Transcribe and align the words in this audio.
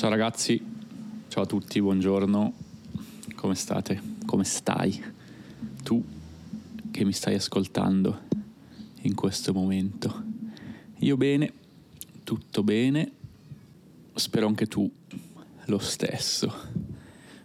Ciao 0.00 0.08
ragazzi, 0.08 0.58
ciao 1.28 1.42
a 1.42 1.46
tutti, 1.46 1.78
buongiorno. 1.78 2.54
Come 3.34 3.54
state? 3.54 4.00
Come 4.24 4.44
stai? 4.44 4.98
Tu 5.82 6.02
che 6.90 7.04
mi 7.04 7.12
stai 7.12 7.34
ascoltando 7.34 8.20
in 9.02 9.14
questo 9.14 9.52
momento. 9.52 10.22
Io 11.00 11.18
bene, 11.18 11.52
tutto 12.24 12.62
bene. 12.62 13.12
Spero 14.14 14.46
anche 14.46 14.64
tu 14.64 14.90
lo 15.66 15.78
stesso. 15.78 16.50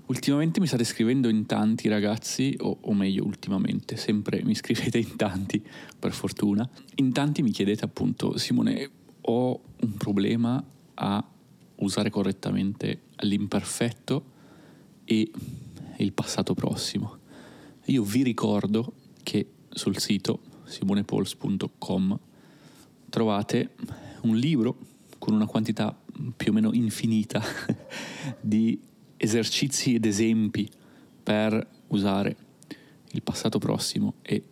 Ultimamente 0.05 0.61
mi 0.61 0.67
state 0.67 0.85
scrivendo 0.85 1.27
in 1.27 1.45
tanti 1.45 1.89
ragazzi, 1.89 2.55
o, 2.61 2.77
o, 2.79 2.93
meglio 2.93 3.25
ultimamente, 3.25 3.97
sempre 3.97 4.41
mi 4.45 4.55
scrivete 4.55 4.97
in 4.97 5.17
tanti, 5.17 5.61
per 5.99 6.13
fortuna. 6.13 6.65
In 6.95 7.11
tanti 7.11 7.41
mi 7.41 7.51
chiedete 7.51 7.83
appunto, 7.83 8.37
Simone, 8.37 8.89
ho 9.23 9.59
un 9.81 9.93
problema 9.97 10.63
a 10.93 11.29
usare 11.77 12.09
correttamente 12.09 13.01
l'imperfetto 13.17 14.33
e 15.03 15.31
il 15.97 16.13
passato 16.13 16.53
prossimo. 16.53 17.19
Io 17.85 18.03
vi 18.03 18.23
ricordo 18.23 18.93
che 19.23 19.47
sul 19.69 19.99
sito 19.99 20.39
simonepols.com 20.65 22.19
trovate 23.09 23.75
un 24.21 24.35
libro 24.35 24.77
con 25.19 25.33
una 25.33 25.45
quantità 25.45 25.97
più 26.35 26.51
o 26.51 26.53
meno 26.53 26.73
infinita 26.73 27.41
di 28.41 28.79
esercizi 29.17 29.95
ed 29.95 30.05
esempi 30.05 30.69
per 31.23 31.67
usare 31.87 32.35
il 33.11 33.21
passato 33.21 33.59
prossimo 33.59 34.15
e 34.21 34.43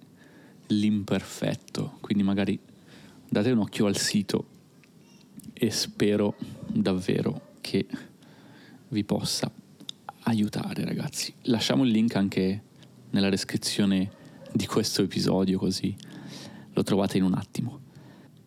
l'imperfetto. 0.68 1.98
Quindi 1.99 2.24
magari 2.24 2.60
date 3.27 3.51
un 3.51 3.60
occhio 3.60 3.85
al 3.85 3.98
sito 3.98 4.48
e 5.54 5.71
spero 5.71 6.35
davvero 6.74 7.54
che 7.62 7.85
vi 8.90 9.04
possa 9.04 9.52
aiutare 10.24 10.85
ragazzi. 10.85 11.34
Lasciamo 11.43 11.84
il 11.84 11.91
link 11.91 12.16
anche 12.16 12.63
nella 13.12 13.29
descrizione 13.29 14.12
di 14.52 14.66
questo 14.66 15.01
episodio 15.04 15.57
così 15.57 15.96
lo 16.74 16.84
trovate 16.84 17.18
in 17.18 17.24
un 17.24 17.34
attimo. 17.34 17.79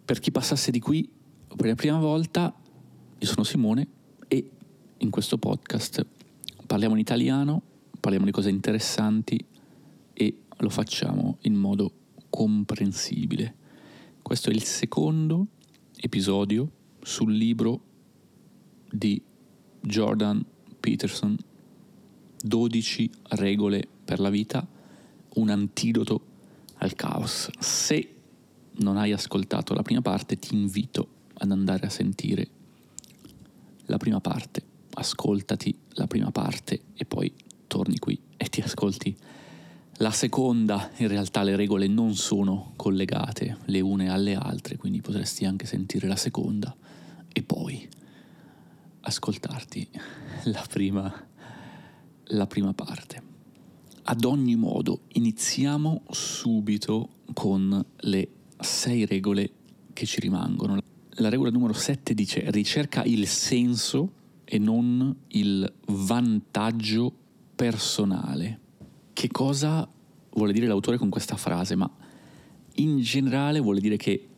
Per 0.05 0.19
chi 0.19 0.31
passasse 0.31 0.71
di 0.71 0.81
qui 0.81 1.09
per 1.57 1.67
la 1.67 1.75
prima 1.75 1.99
volta, 1.99 2.55
io 3.19 3.27
sono 3.27 3.45
Simone 3.45 3.87
e 4.29 4.51
in 4.99 5.11
questo 5.11 5.39
podcast 5.39 6.05
parliamo 6.67 6.95
in 6.95 7.01
italiano, 7.01 7.63
parliamo 7.99 8.27
di 8.27 8.33
cose 8.33 8.51
interessanti 8.51 9.43
e 10.13 10.39
lo 10.59 10.69
facciamo 10.69 11.39
in 11.43 11.55
modo 11.55 11.93
comprensibile. 12.29 13.55
Questo 14.21 14.51
è 14.51 14.53
il 14.53 14.65
secondo 14.65 15.47
episodio 15.97 16.71
sul 17.03 17.33
libro 17.33 17.86
di 18.91 19.21
Jordan 19.81 20.45
Peterson 20.81 21.37
12 22.43 23.11
regole 23.31 23.87
per 24.05 24.21
la 24.21 24.31
vita, 24.31 24.67
un 25.35 25.49
antidoto 25.51 26.21
al 26.79 26.95
caos. 26.95 27.51
Se 27.59 28.15
non 28.79 28.97
hai 28.97 29.13
ascoltato 29.13 29.75
la 29.75 29.83
prima 29.83 30.03
parte, 30.03 30.39
ti 30.39 30.55
invito 30.55 31.09
ad 31.35 31.51
andare 31.51 31.87
a 31.87 31.91
sentire 31.91 32.49
la 33.87 33.97
prima 33.97 34.21
parte. 34.21 34.63
Ascoltati 34.95 35.77
la 35.91 36.07
prima 36.07 36.31
parte 36.31 36.83
e 36.95 37.05
poi 37.05 37.33
torni 37.67 37.99
qui 37.99 38.19
e 38.37 38.47
ti 38.47 38.61
ascolti 38.61 39.15
la 39.99 40.11
seconda. 40.11 40.91
In 40.99 41.09
realtà 41.09 41.43
le 41.43 41.57
regole 41.57 41.87
non 41.87 42.15
sono 42.15 42.73
collegate 42.77 43.59
le 43.67 43.81
une 43.81 44.09
alle 44.09 44.35
altre, 44.35 44.77
quindi 44.77 45.01
potresti 45.01 45.45
anche 45.45 45.67
sentire 45.67 46.07
la 46.07 46.17
seconda 46.17 46.75
e 47.33 47.43
poi 47.43 47.87
ascoltarti 49.07 49.89
la 50.45 50.65
prima, 50.69 51.27
la 52.25 52.47
prima 52.47 52.73
parte. 52.75 53.23
Ad 54.03 54.25
ogni 54.25 54.57
modo, 54.57 55.03
iniziamo 55.13 56.03
subito 56.11 57.09
con 57.33 57.85
le 57.97 58.29
sei 58.59 59.07
regole 59.07 59.51
che 59.93 60.07
ci 60.07 60.21
rimangono. 60.21 60.81
La 61.19 61.29
regola 61.29 61.51
numero 61.51 61.73
7 61.73 62.15
dice 62.15 62.51
ricerca 62.51 63.03
il 63.05 63.27
senso 63.27 64.13
e 64.45 64.59
non 64.59 65.15
il 65.29 65.73
vantaggio 65.87 67.13
personale. 67.55 68.61
Che 69.13 69.29
cosa 69.29 69.89
vuole 70.31 70.53
dire 70.53 70.67
l'autore 70.67 70.99
con 70.99 71.09
questa 71.09 71.37
frase? 71.37 71.75
Ma 71.75 71.91
in 72.75 73.01
generale 73.01 73.61
vuole 73.61 73.81
dire 73.81 73.97
che 73.97 74.29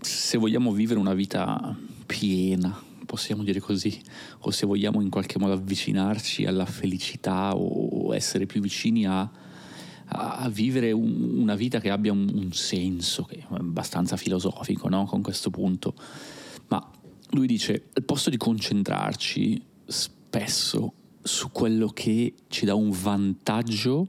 se 0.00 0.36
vogliamo 0.36 0.72
vivere 0.72 0.98
una 0.98 1.14
vita 1.14 1.76
piena, 2.04 2.86
possiamo 3.08 3.42
dire 3.42 3.58
così, 3.58 3.98
o 4.40 4.50
se 4.50 4.66
vogliamo 4.66 5.00
in 5.00 5.08
qualche 5.08 5.38
modo 5.38 5.54
avvicinarci 5.54 6.44
alla 6.44 6.66
felicità 6.66 7.56
o 7.56 8.14
essere 8.14 8.44
più 8.44 8.60
vicini 8.60 9.06
a, 9.06 9.28
a 10.08 10.48
vivere 10.50 10.92
un, 10.92 11.38
una 11.38 11.54
vita 11.54 11.80
che 11.80 11.88
abbia 11.88 12.12
un, 12.12 12.30
un, 12.30 12.52
senso, 12.52 13.24
che 13.24 13.38
è 13.38 13.46
abbastanza 13.48 14.18
filosofico 14.18 14.90
no? 14.90 15.06
con 15.06 15.22
questo 15.22 15.48
punto. 15.48 15.94
Ma 16.68 16.86
lui 17.30 17.46
dice, 17.46 17.88
al 17.94 18.04
posto 18.04 18.28
di 18.28 18.36
concentrarci 18.36 19.62
spesso 19.86 20.92
su 21.22 21.50
quello 21.50 21.88
che 21.88 22.34
ci 22.48 22.66
dà 22.66 22.74
un 22.74 22.90
vantaggio 22.90 24.06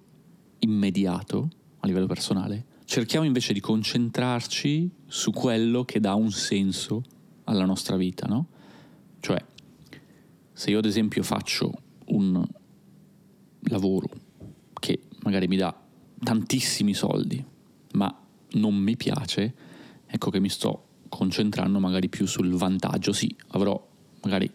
immediato 0.59 1.49
a 1.79 1.87
livello 1.87 2.07
personale, 2.07 2.65
cerchiamo 2.83 3.25
invece 3.25 3.53
di 3.53 3.61
concentrarci 3.61 4.91
su 5.07 5.31
quello 5.31 5.85
che 5.85 6.01
dà 6.01 6.15
un 6.15 6.31
senso 6.31 7.01
alla 7.45 7.63
nostra 7.63 7.95
vita, 7.95 8.27
no? 8.27 8.47
Cioè, 9.19 9.43
se 10.53 10.69
io 10.71 10.77
ad 10.77 10.85
esempio 10.85 11.23
faccio 11.23 11.71
un 12.07 12.45
lavoro 13.61 14.09
che 14.79 15.01
magari 15.23 15.47
mi 15.47 15.57
dà 15.57 15.75
tantissimi 16.21 16.93
soldi, 16.93 17.43
ma 17.93 18.13
non 18.51 18.75
mi 18.75 18.95
piace, 18.97 19.53
ecco 20.05 20.29
che 20.29 20.39
mi 20.39 20.49
sto 20.49 20.85
concentrando 21.09 21.79
magari 21.79 22.09
più 22.09 22.25
sul 22.25 22.53
vantaggio. 22.53 23.11
Sì, 23.11 23.33
avrò 23.49 23.87
magari 24.21 24.49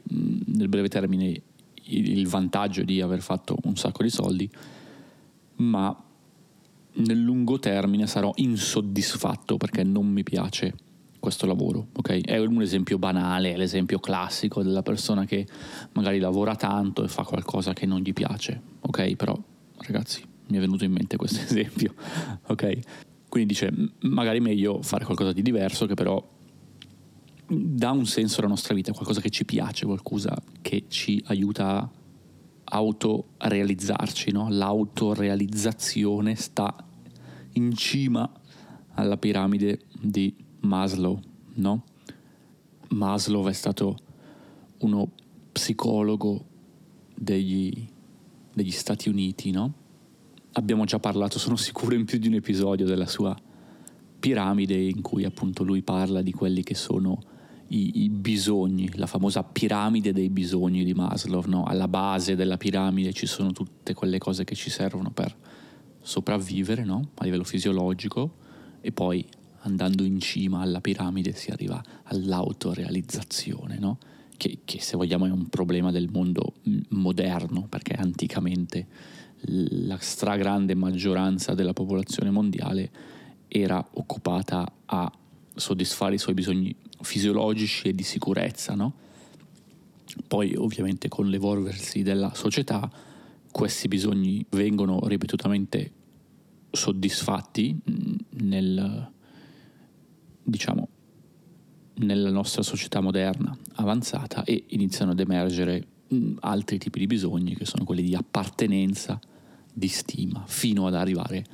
nel 0.47 0.69
breve 0.69 0.89
termine 0.89 1.43
il 1.87 2.27
vantaggio 2.29 2.83
di 2.83 3.01
aver 3.01 3.21
fatto 3.21 3.57
un 3.65 3.77
sacco 3.77 4.03
di 4.03 4.11
soldi, 4.11 4.51
ma 5.57 6.05
nel 6.97 7.21
lungo 7.21 7.59
termine 7.59 8.07
sarò 8.07 8.33
insoddisfatto 8.37 9.57
perché 9.57 9.83
non 9.83 10.07
mi 10.07 10.23
piace 10.23 10.75
questo 11.25 11.47
lavoro, 11.47 11.87
ok? 11.95 12.21
È 12.21 12.37
un 12.37 12.61
esempio 12.61 12.99
banale, 12.99 13.55
è 13.55 13.57
l'esempio 13.57 13.99
classico 13.99 14.63
della 14.63 14.83
persona 14.83 15.25
che 15.25 15.47
magari 15.93 16.19
lavora 16.19 16.55
tanto 16.55 17.03
e 17.03 17.09
fa 17.09 17.23
qualcosa 17.23 17.73
che 17.73 17.87
non 17.87 18.01
gli 18.01 18.13
piace, 18.13 18.61
ok? 18.81 19.17
Però 19.17 19.35
ragazzi, 19.79 20.23
mi 20.49 20.59
è 20.59 20.61
venuto 20.61 20.85
in 20.85 20.93
mente 20.93 21.17
questo 21.17 21.41
esempio, 21.49 21.95
ok? 22.49 22.79
Quindi 23.27 23.55
dice, 23.55 23.73
magari 24.01 24.37
è 24.37 24.43
meglio 24.43 24.83
fare 24.83 25.07
qualcosa 25.07 25.33
di 25.33 25.41
diverso 25.41 25.87
che 25.87 25.95
però 25.95 26.23
dà 27.47 27.91
un 27.91 28.05
senso 28.05 28.41
alla 28.41 28.49
nostra 28.49 28.75
vita, 28.75 28.93
qualcosa 28.93 29.23
che 29.23 29.31
ci 29.31 29.47
piace, 29.47 29.87
qualcosa 29.87 30.37
che 30.61 30.85
ci 30.89 31.23
aiuta 31.29 31.79
a 31.79 31.91
autorealizzarci, 32.65 34.31
no? 34.31 34.49
L'autorealizzazione 34.51 36.35
sta 36.35 36.77
in 37.53 37.75
cima 37.75 38.31
alla 38.97 39.17
piramide 39.17 39.87
di 39.99 40.44
Maslow, 40.65 41.21
no? 41.55 41.85
Maslow 42.89 43.47
è 43.49 43.53
stato 43.53 43.97
uno 44.79 45.11
psicologo 45.53 46.45
degli, 47.15 47.87
degli 48.53 48.71
Stati 48.71 49.09
Uniti, 49.09 49.51
no? 49.51 49.73
Abbiamo 50.53 50.85
già 50.85 50.99
parlato, 50.99 51.39
sono 51.39 51.57
sicuro, 51.57 51.95
in 51.95 52.05
più 52.05 52.19
di 52.19 52.29
un 52.29 52.35
episodio 52.35 52.87
della 52.87 53.07
sua 53.07 53.37
piramide 54.21 54.75
in 54.75 55.03
cui 55.03 55.25
appunto 55.25 55.65
lui 55.65 55.83
parla 55.83 56.23
di 56.23 56.33
quelli 56.33 56.63
che 56.63 56.75
sono 56.75 57.21
i, 57.69 58.05
i 58.05 58.09
bisogni, 58.09 58.91
la 58.95 59.07
famosa 59.07 59.43
piramide 59.43 60.13
dei 60.13 60.31
bisogni 60.31 60.85
di 60.85 60.95
Maslow, 60.95 61.43
no? 61.47 61.65
Alla 61.65 61.89
base 61.89 62.37
della 62.37 62.57
piramide 62.57 63.13
ci 63.13 63.27
sono 63.27 63.53
tutte 63.53 63.95
quelle 63.95 64.19
cose 64.19 64.45
che 64.45 64.55
ci 64.55 64.71
servono 64.71 65.11
per 65.11 65.37
sopravvivere, 66.01 66.85
no? 66.85 67.11
A 67.17 67.25
livello 67.25 67.45
fisiologico 67.45 68.37
e 68.81 68.93
poi 68.93 69.27
andando 69.65 70.05
in 70.05 70.21
cima 70.21 70.61
alla 70.61 70.81
piramide 70.81 71.33
si 71.33 71.51
arriva 71.51 71.83
all'autorealizzazione, 72.05 73.79
no? 73.79 73.99
che, 74.37 74.61
che, 74.65 74.81
se 74.81 74.97
vogliamo 74.97 75.27
è 75.27 75.31
un 75.31 75.49
problema 75.49 75.91
del 75.91 76.09
mondo 76.11 76.55
moderno, 76.91 77.67
perché 77.69 77.95
anticamente 77.95 78.87
la 79.47 79.99
stragrande 80.01 80.75
maggioranza 80.75 81.55
della 81.55 81.73
popolazione 81.73 82.31
mondiale 82.31 82.91
era 83.49 83.85
occupata 83.93 84.71
a 84.87 85.13
soddisfare 85.55 86.15
i 86.15 86.19
suoi 86.19 86.35
bisogni 86.35 86.75
fisiologici 87.01 87.89
e 87.89 87.95
di 87.95 88.03
sicurezza, 88.03 88.75
no? 88.75 88.95
Poi 90.27 90.55
ovviamente 90.55 91.09
con 91.09 91.29
l'evolversi 91.29 92.03
della 92.03 92.33
società 92.35 92.91
questi 93.51 93.89
bisogni 93.89 94.45
vengono 94.51 95.01
ripetutamente 95.07 95.93
soddisfatti 96.71 97.79
nel, 98.31 99.13
diciamo, 100.45 100.89
nella 101.97 102.31
nostra 102.31 102.63
società 102.63 103.01
moderna 103.01 103.55
avanzata 103.75 104.43
e 104.45 104.65
iniziano 104.69 105.11
ad 105.13 105.21
emergere 105.21 105.87
altri 106.41 106.79
tipi 106.79 107.01
di 107.01 107.07
bisogni 107.07 107.55
che 107.55 107.65
sono 107.65 107.85
quelli 107.85 108.03
di 108.03 108.15
appartenenza, 108.15 109.19
di 109.73 109.89
stima, 109.89 110.45
fino 110.47 110.87
ad 110.87 110.95
arrivare 110.95 111.45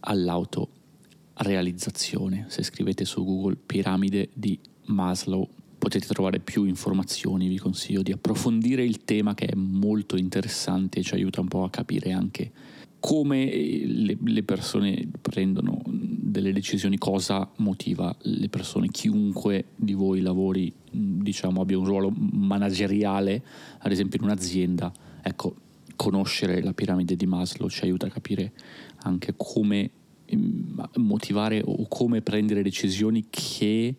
all'autorealizzazione. 0.00 2.46
Se 2.48 2.62
scrivete 2.62 3.04
su 3.04 3.24
Google 3.24 3.56
piramide 3.56 4.30
di 4.32 4.58
Maslow 4.86 5.48
potete 5.78 6.06
trovare 6.08 6.40
più 6.40 6.64
informazioni, 6.64 7.46
vi 7.48 7.58
consiglio 7.58 8.02
di 8.02 8.12
approfondire 8.12 8.84
il 8.84 9.04
tema 9.04 9.34
che 9.34 9.46
è 9.46 9.54
molto 9.54 10.16
interessante 10.16 11.00
e 11.00 11.02
ci 11.02 11.14
aiuta 11.14 11.40
un 11.40 11.48
po' 11.48 11.64
a 11.64 11.70
capire 11.70 12.12
anche 12.12 12.52
come 13.00 13.44
le, 13.46 14.16
le 14.22 14.42
persone 14.42 15.08
prendono 15.20 15.82
delle 15.86 16.52
decisioni, 16.52 16.98
cosa 16.98 17.48
motiva 17.56 18.14
le 18.22 18.48
persone, 18.48 18.88
chiunque 18.88 19.66
di 19.76 19.94
voi 19.94 20.20
lavori, 20.20 20.72
diciamo, 20.90 21.60
abbia 21.60 21.78
un 21.78 21.86
ruolo 21.86 22.10
manageriale, 22.10 23.42
ad 23.78 23.92
esempio 23.92 24.18
in 24.18 24.26
un'azienda, 24.26 24.92
ecco, 25.22 25.56
conoscere 25.96 26.62
la 26.62 26.74
piramide 26.74 27.16
di 27.16 27.26
Maslow 27.26 27.68
ci 27.68 27.84
aiuta 27.84 28.06
a 28.06 28.10
capire 28.10 28.52
anche 28.98 29.32
come 29.36 29.90
mm, 30.34 30.80
motivare 30.96 31.62
o 31.64 31.86
come 31.88 32.20
prendere 32.20 32.62
decisioni 32.62 33.26
che 33.30 33.94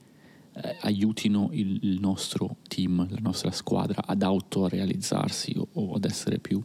eh, 0.53 0.77
aiutino 0.81 1.49
il, 1.51 1.79
il, 1.81 1.99
nostro 1.99 2.57
team, 2.67 3.07
la 3.09 3.19
nostra 3.19 3.51
squadra 3.51 4.03
ad 4.05 4.21
autorealizzarsi 4.21 5.55
o, 5.57 5.67
o 5.73 5.94
ad 5.95 6.05
essere 6.05 6.38
più 6.39 6.61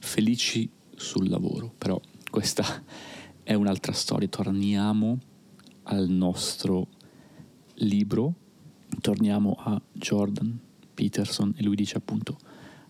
felici 0.00 0.68
sul 0.96 1.28
lavoro. 1.28 1.72
Però 1.78 2.00
questa 2.30 2.64
è 3.42 3.54
un'altra 3.54 3.92
storia. 3.92 4.28
Torniamo 4.28 5.18
al 5.84 6.08
nostro 6.08 6.88
libro, 7.74 8.34
torniamo 9.00 9.56
a 9.58 9.80
Jordan 9.92 10.58
Peterson 10.94 11.54
e 11.56 11.62
lui 11.62 11.76
dice 11.76 11.98
appunto 11.98 12.36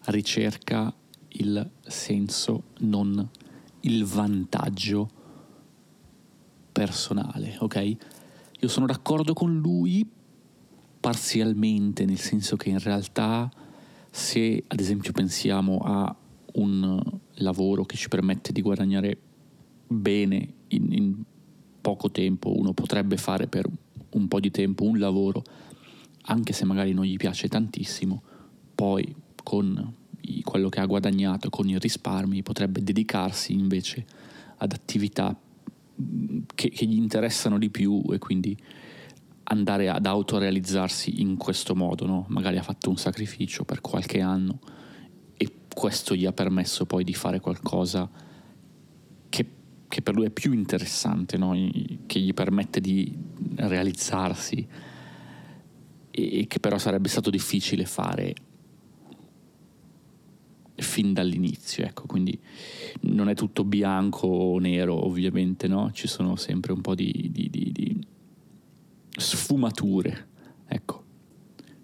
ricerca 0.06 0.94
il 1.28 1.70
senso, 1.86 2.64
non 2.78 3.28
il 3.80 4.04
vantaggio 4.04 5.10
personale, 6.72 7.56
ok? 7.60 7.96
Io 8.60 8.68
sono 8.68 8.86
d'accordo 8.86 9.32
con 9.34 9.58
lui 9.58 10.08
parzialmente, 10.98 12.04
nel 12.04 12.18
senso 12.18 12.56
che 12.56 12.70
in 12.70 12.78
realtà 12.78 13.50
se 14.10 14.64
ad 14.66 14.80
esempio 14.80 15.12
pensiamo 15.12 15.78
a 15.84 16.14
un 16.56 17.02
lavoro 17.34 17.84
che 17.84 17.96
ci 17.96 18.08
permette 18.08 18.52
di 18.52 18.62
guadagnare 18.62 19.16
bene 19.86 20.48
in, 20.68 20.92
in 20.92 21.22
poco 21.80 22.10
tempo, 22.10 22.56
uno 22.56 22.72
potrebbe 22.72 23.16
fare 23.16 23.46
per 23.46 23.68
un 24.10 24.28
po' 24.28 24.40
di 24.40 24.50
tempo 24.50 24.84
un 24.84 24.98
lavoro, 24.98 25.42
anche 26.22 26.52
se 26.52 26.64
magari 26.64 26.92
non 26.92 27.04
gli 27.04 27.16
piace 27.16 27.48
tantissimo, 27.48 28.22
poi 28.74 29.14
con 29.42 29.94
quello 30.42 30.68
che 30.68 30.80
ha 30.80 30.86
guadagnato, 30.86 31.50
con 31.50 31.68
i 31.68 31.78
risparmi, 31.78 32.42
potrebbe 32.42 32.82
dedicarsi 32.82 33.52
invece 33.52 34.04
ad 34.56 34.72
attività 34.72 35.38
che, 36.54 36.68
che 36.70 36.86
gli 36.86 36.96
interessano 36.96 37.58
di 37.58 37.70
più 37.70 38.02
e 38.10 38.18
quindi 38.18 38.56
andare 39.44 39.88
ad 39.88 40.04
autorealizzarsi 40.06 41.20
in 41.20 41.36
questo 41.36 41.76
modo, 41.76 42.06
no? 42.06 42.24
magari 42.28 42.56
ha 42.58 42.62
fatto 42.62 42.90
un 42.90 42.96
sacrificio 42.96 43.64
per 43.64 43.80
qualche 43.80 44.20
anno 44.20 44.58
questo 45.76 46.14
gli 46.14 46.24
ha 46.24 46.32
permesso 46.32 46.86
poi 46.86 47.04
di 47.04 47.12
fare 47.12 47.38
qualcosa 47.38 48.10
che, 49.28 49.46
che 49.86 50.00
per 50.00 50.14
lui 50.14 50.24
è 50.24 50.30
più 50.30 50.54
interessante, 50.54 51.36
no? 51.36 51.52
che 52.06 52.18
gli 52.18 52.32
permette 52.32 52.80
di 52.80 53.14
realizzarsi 53.56 54.66
e 56.10 56.46
che 56.48 56.60
però 56.60 56.78
sarebbe 56.78 57.10
stato 57.10 57.28
difficile 57.28 57.84
fare 57.84 58.34
fin 60.76 61.12
dall'inizio, 61.12 61.84
ecco, 61.84 62.06
quindi 62.06 62.40
non 63.02 63.28
è 63.28 63.34
tutto 63.34 63.62
bianco 63.62 64.26
o 64.26 64.58
nero 64.58 65.04
ovviamente, 65.04 65.68
no? 65.68 65.90
Ci 65.92 66.08
sono 66.08 66.36
sempre 66.36 66.72
un 66.72 66.80
po' 66.80 66.94
di, 66.94 67.28
di, 67.30 67.50
di, 67.50 67.70
di 67.70 68.06
sfumature, 69.14 70.28
ecco. 70.68 71.04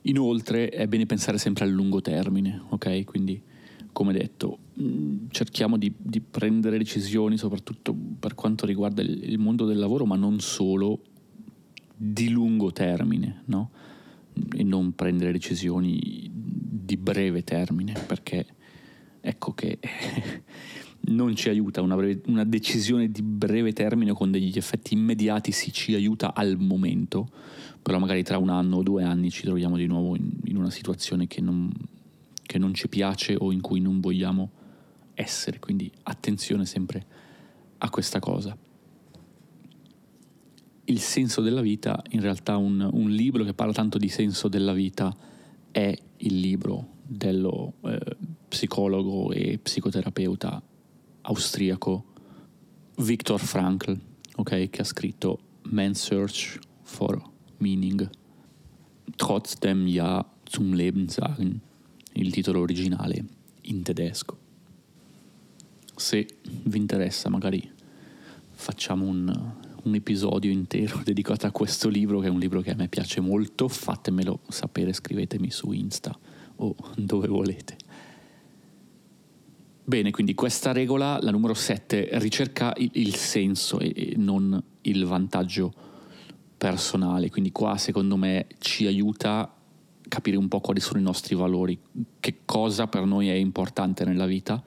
Inoltre 0.03 0.71
è 0.71 0.87
bene 0.87 1.05
pensare 1.05 1.37
sempre 1.37 1.65
a 1.65 1.69
lungo 1.69 2.01
termine, 2.01 2.63
ok? 2.71 3.05
Quindi, 3.05 3.51
come 3.93 4.13
detto, 4.13 4.59
mm, 4.81 5.27
cerchiamo 5.31 5.77
di, 5.77 5.93
di 5.97 6.21
prendere 6.21 6.79
decisioni 6.79 7.37
soprattutto 7.37 7.95
per 8.19 8.35
quanto 8.35 8.67
riguarda 8.67 9.03
il, 9.03 9.23
il, 9.23 9.39
mondo 9.39 9.67
del 9.67 9.79
lavoro, 9.79 10.07
ma 10.07 10.17
non 10.17 10.41
solo 10.41 11.01
di 11.95 12.31
lungo 12.31 12.73
termine, 12.73 13.43
no? 13.47 13.71
E 14.57 14.65
non 14.65 14.95
prendere 14.95 15.33
decisioni 15.33 16.31
di 16.33 16.97
breve 16.97 17.45
termine, 17.45 17.95
perché 18.07 18.47
ecco 19.21 19.53
che 19.53 19.79
non 21.09 21.37
ci 21.37 21.51
aiuta 21.51 21.83
una, 21.83 21.95
breve, 21.95 22.23
una, 22.27 22.45
decisione 22.45 23.11
di 23.11 23.23
breve 23.23 23.73
termine 23.75 24.13
con 24.13 24.31
degli 24.31 24.57
effetti 24.57 24.95
immediati, 24.95 25.53
sì 25.53 25.71
ci 25.71 25.95
aiuta 25.95 26.35
al 26.35 26.57
momento, 26.59 27.29
però 27.83 27.99
magari 27.99 28.23
tra 28.23 28.39
un 28.39 28.49
anno 28.49 28.79
o 28.79 28.83
due 28.83 29.05
anni 29.05 29.31
ci 29.31 29.43
troviamo 29.43 29.77
di 29.77 29.87
nuovo 29.87 30.17
in, 30.17 30.31
in 30.45 30.57
una 30.57 30.71
situazione 30.71 31.27
che 31.27 31.43
non, 31.43 31.71
che 32.43 32.59
non 32.59 32.75
ci 32.75 32.89
piace 32.89 33.37
o 33.39 33.53
in 33.53 33.61
cui 33.61 33.81
non 33.81 34.01
vogliamo 34.01 34.51
essere, 35.15 35.59
quindi 35.59 35.91
attenzione 36.05 36.67
sempre 36.67 37.07
a 37.79 37.91
questa 37.91 38.19
cosa. 38.19 38.57
Il 40.85 41.01
senso 41.01 41.41
della 41.41 41.61
vita, 41.61 42.03
in 42.11 42.21
realtà 42.21 42.57
un, 42.57 42.89
un 42.93 43.11
libro 43.11 43.45
che 43.45 43.55
parla 43.55 43.73
tanto 43.73 43.99
di 43.99 44.09
senso 44.09 44.49
della 44.49 44.73
vita 44.73 45.15
è 45.71 45.97
il 46.19 46.41
libro 46.41 46.89
dello 47.03 47.75
eh, 47.85 48.17
psicologo 48.49 49.33
e 49.33 49.59
psicoterapeuta 49.59 50.63
austriaco 51.23 52.05
Viktor 52.97 53.41
Frankl, 53.41 53.99
okay, 54.37 54.69
che 54.71 54.83
ha 54.83 54.85
scritto 54.85 55.39
Man's 55.71 56.03
Search 56.03 56.59
for 56.83 57.23
Meaning. 57.59 58.09
Trotzdem 59.17 59.87
Ja 59.87 60.25
zum 60.45 60.75
Leben 60.75 61.09
sagen, 61.09 61.61
il 62.15 62.31
titolo 62.31 62.61
originale 62.61 63.25
in 63.63 63.83
tedesco. 63.83 64.39
Se 65.95 66.27
vi 66.43 66.79
interessa, 66.79 67.29
magari 67.29 67.71
facciamo 68.51 69.07
un, 69.07 69.53
un 69.83 69.95
episodio 69.95 70.51
intero 70.51 71.01
dedicato 71.05 71.47
a 71.47 71.51
questo 71.51 71.89
libro, 71.89 72.21
che 72.21 72.27
è 72.27 72.31
un 72.31 72.39
libro 72.39 72.61
che 72.61 72.71
a 72.71 72.75
me 72.75 72.89
piace 72.89 73.21
molto. 73.21 73.69
Fatemelo 73.69 74.41
sapere, 74.49 74.93
scrivetemi 74.93 75.51
su 75.51 75.73
Insta 75.73 76.17
o 76.57 76.75
dove 76.97 77.29
volete. 77.29 77.77
Bene, 79.85 80.11
quindi 80.13 80.35
questa 80.35 80.73
regola, 80.73 81.19
la 81.21 81.33
numero 81.33 81.55
7, 81.55 82.11
ricerca 82.13 82.73
il, 82.77 82.91
il 82.95 83.15
senso 83.17 83.81
e, 83.81 83.93
e 83.95 84.15
non 84.17 84.63
il 84.83 85.05
vantaggio 85.05 85.91
personale, 86.57 87.29
quindi 87.31 87.51
qua 87.51 87.77
secondo 87.77 88.17
me 88.17 88.47
ci 88.59 88.87
aiuta 88.87 89.53
capire 90.13 90.37
un 90.37 90.47
po' 90.47 90.61
quali 90.61 90.79
sono 90.79 90.99
i 90.99 91.03
nostri 91.03 91.35
valori, 91.35 91.81
che 92.21 92.41
cosa 92.45 92.87
per 92.87 93.07
noi 93.07 93.31
è 93.31 93.33
importante 93.33 94.05
nella 94.05 94.27
vita. 94.27 94.63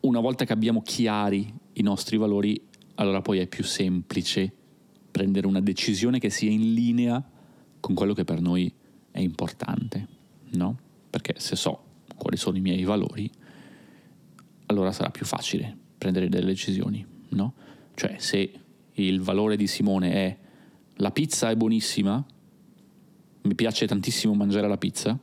Una 0.00 0.18
volta 0.18 0.44
che 0.44 0.52
abbiamo 0.52 0.82
chiari 0.82 1.54
i 1.74 1.82
nostri 1.82 2.16
valori, 2.16 2.60
allora 2.96 3.22
poi 3.22 3.38
è 3.38 3.46
più 3.46 3.62
semplice 3.62 4.52
prendere 5.08 5.46
una 5.46 5.60
decisione 5.60 6.18
che 6.18 6.30
sia 6.30 6.50
in 6.50 6.74
linea 6.74 7.24
con 7.78 7.94
quello 7.94 8.12
che 8.12 8.24
per 8.24 8.40
noi 8.40 8.74
è 9.12 9.20
importante, 9.20 10.08
no? 10.54 10.76
Perché 11.08 11.34
se 11.38 11.54
so 11.54 11.84
quali 12.16 12.36
sono 12.36 12.56
i 12.56 12.60
miei 12.60 12.82
valori, 12.82 13.30
allora 14.66 14.90
sarà 14.90 15.10
più 15.10 15.26
facile 15.26 15.76
prendere 15.96 16.28
delle 16.28 16.46
decisioni, 16.46 17.06
no? 17.28 17.54
Cioè, 17.94 18.16
se 18.18 18.52
il 18.94 19.20
valore 19.20 19.56
di 19.56 19.68
Simone 19.68 20.12
è 20.12 20.36
la 20.94 21.12
pizza 21.12 21.50
è 21.50 21.54
buonissima, 21.54 22.26
mi 23.42 23.54
piace 23.54 23.86
tantissimo 23.86 24.34
mangiare 24.34 24.68
la 24.68 24.76
pizza, 24.76 25.18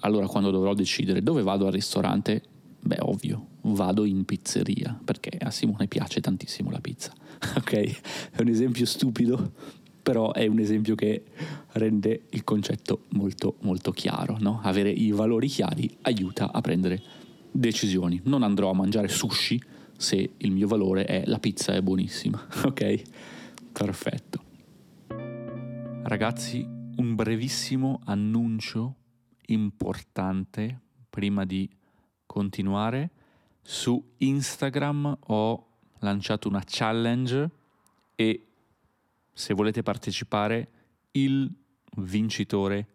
allora 0.00 0.26
quando 0.26 0.50
dovrò 0.50 0.74
decidere 0.74 1.22
dove 1.22 1.42
vado 1.42 1.66
al 1.66 1.72
ristorante, 1.72 2.42
beh, 2.80 2.98
ovvio, 3.00 3.46
vado 3.62 4.04
in 4.04 4.24
pizzeria, 4.24 4.98
perché 5.02 5.36
a 5.40 5.50
Simone 5.50 5.88
piace 5.88 6.20
tantissimo 6.20 6.70
la 6.70 6.80
pizza. 6.80 7.12
ok? 7.56 7.72
È 8.32 8.40
un 8.40 8.48
esempio 8.48 8.84
stupido, 8.86 9.52
però 10.02 10.32
è 10.32 10.46
un 10.46 10.58
esempio 10.58 10.94
che 10.94 11.24
rende 11.72 12.22
il 12.30 12.44
concetto 12.44 13.04
molto 13.10 13.56
molto 13.60 13.90
chiaro, 13.90 14.36
no? 14.38 14.60
Avere 14.62 14.90
i 14.90 15.10
valori 15.10 15.48
chiari 15.48 15.96
aiuta 16.02 16.52
a 16.52 16.60
prendere 16.60 17.02
decisioni. 17.50 18.20
Non 18.24 18.42
andrò 18.42 18.70
a 18.70 18.74
mangiare 18.74 19.08
sushi 19.08 19.60
se 19.96 20.30
il 20.36 20.50
mio 20.52 20.68
valore 20.68 21.04
è 21.06 21.22
la 21.26 21.38
pizza 21.38 21.74
è 21.74 21.82
buonissima. 21.82 22.46
Ok? 22.66 23.02
Perfetto. 23.72 24.44
Ragazzi, 26.04 26.75
un 26.96 27.14
brevissimo 27.14 28.00
annuncio 28.04 28.94
importante 29.46 30.80
prima 31.08 31.44
di 31.44 31.68
continuare. 32.26 33.10
Su 33.62 34.14
Instagram 34.18 35.18
ho 35.26 35.66
lanciato 36.00 36.48
una 36.48 36.62
challenge 36.64 37.50
e 38.14 38.46
se 39.32 39.54
volete 39.54 39.82
partecipare 39.82 40.70
il 41.12 41.50
vincitore 41.96 42.88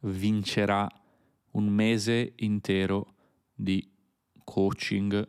vincerà 0.00 0.88
un 1.52 1.66
mese 1.68 2.32
intero 2.36 3.14
di 3.54 3.88
coaching 4.42 5.28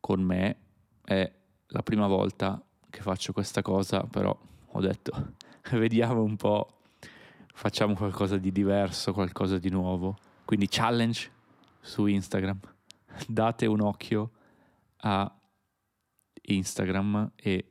con 0.00 0.20
me. 0.22 0.56
È 1.04 1.32
la 1.66 1.82
prima 1.82 2.06
volta 2.06 2.62
che 2.90 3.00
faccio 3.00 3.32
questa 3.32 3.62
cosa, 3.62 4.04
però 4.04 4.36
ho 4.74 4.80
detto 4.80 5.34
vediamo 5.72 6.22
un 6.22 6.36
po', 6.36 6.81
facciamo 7.52 7.94
qualcosa 7.94 8.36
di 8.36 8.50
diverso, 8.50 9.12
qualcosa 9.12 9.58
di 9.58 9.70
nuovo. 9.70 10.16
Quindi 10.44 10.66
challenge 10.68 11.30
su 11.80 12.06
Instagram, 12.06 12.58
date 13.26 13.66
un 13.66 13.80
occhio 13.80 14.30
a 15.04 15.32
Instagram 16.42 17.32
e 17.36 17.64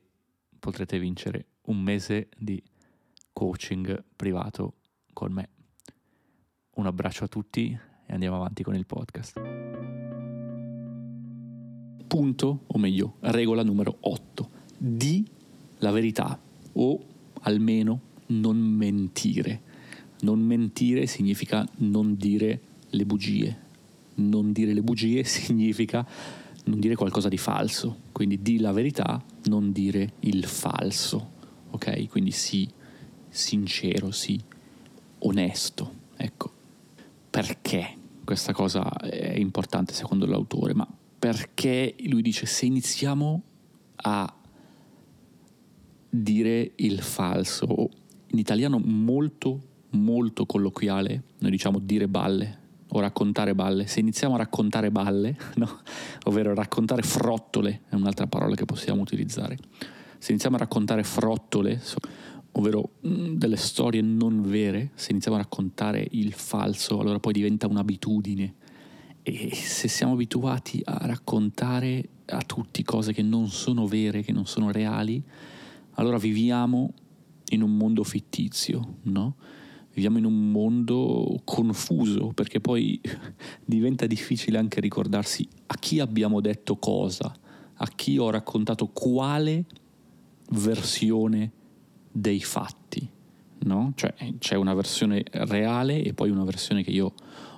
potrete 0.58 0.98
vincere 0.98 1.46
un 1.62 1.80
mese 1.80 2.28
di 2.36 2.62
coaching 3.32 4.02
privato 4.16 4.74
con 5.12 5.32
me. 5.32 5.48
Un 6.74 6.86
abbraccio 6.86 7.24
a 7.24 7.28
tutti 7.28 7.78
e 8.06 8.12
andiamo 8.12 8.36
avanti 8.36 8.62
con 8.62 8.74
il 8.74 8.86
podcast. 8.86 9.40
Punto, 12.06 12.64
o 12.66 12.78
meglio, 12.78 13.16
regola 13.20 13.62
numero 13.62 13.96
8. 14.00 14.50
Di 14.76 15.26
la 15.78 15.90
verità 15.90 16.38
o 16.72 17.06
almeno 17.42 18.00
non 18.26 18.56
mentire. 18.56 19.70
Non 20.22 20.40
mentire 20.40 21.06
significa 21.06 21.66
non 21.78 22.16
dire 22.16 22.60
le 22.90 23.04
bugie. 23.04 23.58
Non 24.14 24.52
dire 24.52 24.72
le 24.72 24.82
bugie 24.82 25.22
significa 25.24 26.06
non 26.64 26.80
dire 26.80 26.94
qualcosa 26.94 27.28
di 27.28 27.38
falso. 27.38 27.98
Quindi 28.12 28.40
di 28.42 28.58
la 28.58 28.72
verità, 28.72 29.22
non 29.44 29.72
dire 29.72 30.14
il 30.20 30.44
falso. 30.44 31.30
Ok? 31.70 32.08
Quindi 32.08 32.30
sii 32.30 32.68
sincero, 33.28 34.10
sii 34.10 34.40
onesto. 35.20 35.94
Ecco. 36.16 36.52
Perché 37.30 37.96
questa 38.24 38.52
cosa 38.52 38.88
è 38.98 39.36
importante 39.36 39.92
secondo 39.92 40.26
l'autore? 40.26 40.74
Ma 40.74 40.86
perché 41.18 41.94
lui 42.06 42.22
dice 42.22 42.46
se 42.46 42.66
iniziamo 42.66 43.42
a 43.96 44.34
dire 46.10 46.72
il 46.76 47.00
falso, 47.00 47.88
in 48.26 48.38
italiano 48.38 48.78
molto 48.78 49.70
molto 49.92 50.46
colloquiale, 50.46 51.22
noi 51.38 51.50
diciamo 51.50 51.78
dire 51.78 52.08
balle 52.08 52.58
o 52.94 53.00
raccontare 53.00 53.54
balle, 53.54 53.86
se 53.86 54.00
iniziamo 54.00 54.34
a 54.34 54.38
raccontare 54.38 54.90
balle, 54.90 55.36
no? 55.56 55.80
ovvero 56.24 56.54
raccontare 56.54 57.02
frottole, 57.02 57.82
è 57.88 57.94
un'altra 57.94 58.26
parola 58.26 58.54
che 58.54 58.64
possiamo 58.64 59.00
utilizzare, 59.00 59.56
se 60.18 60.30
iniziamo 60.30 60.56
a 60.56 60.60
raccontare 60.60 61.02
frottole, 61.02 61.80
ovvero 62.52 62.92
mm, 63.06 63.34
delle 63.34 63.56
storie 63.56 64.00
non 64.02 64.42
vere, 64.42 64.90
se 64.94 65.10
iniziamo 65.10 65.36
a 65.36 65.40
raccontare 65.40 66.06
il 66.12 66.32
falso, 66.32 67.00
allora 67.00 67.18
poi 67.18 67.32
diventa 67.32 67.66
un'abitudine. 67.66 68.54
E 69.24 69.54
se 69.54 69.88
siamo 69.88 70.14
abituati 70.14 70.80
a 70.84 71.06
raccontare 71.06 72.08
a 72.26 72.42
tutti 72.42 72.82
cose 72.82 73.12
che 73.12 73.22
non 73.22 73.48
sono 73.48 73.86
vere, 73.86 74.22
che 74.22 74.32
non 74.32 74.46
sono 74.46 74.70
reali, 74.70 75.22
allora 75.94 76.18
viviamo 76.18 76.92
in 77.50 77.62
un 77.62 77.76
mondo 77.76 78.02
fittizio, 78.04 78.98
no? 79.02 79.36
Viviamo 79.94 80.18
in 80.18 80.24
un 80.24 80.50
mondo 80.50 81.40
confuso 81.44 82.32
perché 82.34 82.60
poi 82.60 83.00
diventa 83.64 84.06
difficile 84.06 84.58
anche 84.58 84.80
ricordarsi 84.80 85.46
a 85.66 85.76
chi 85.76 86.00
abbiamo 86.00 86.40
detto 86.40 86.76
cosa, 86.76 87.34
a 87.74 87.88
chi 87.88 88.18
ho 88.18 88.30
raccontato 88.30 88.88
quale 88.88 89.64
versione 90.50 91.50
dei 92.10 92.40
fatti, 92.40 93.08
no? 93.60 93.92
Cioè 93.94 94.14
c'è 94.38 94.54
una 94.54 94.74
versione 94.74 95.24
reale 95.30 96.02
e 96.02 96.12
poi 96.14 96.30
una 96.30 96.44
versione 96.44 96.82
che 96.82 96.90
io 96.90 97.12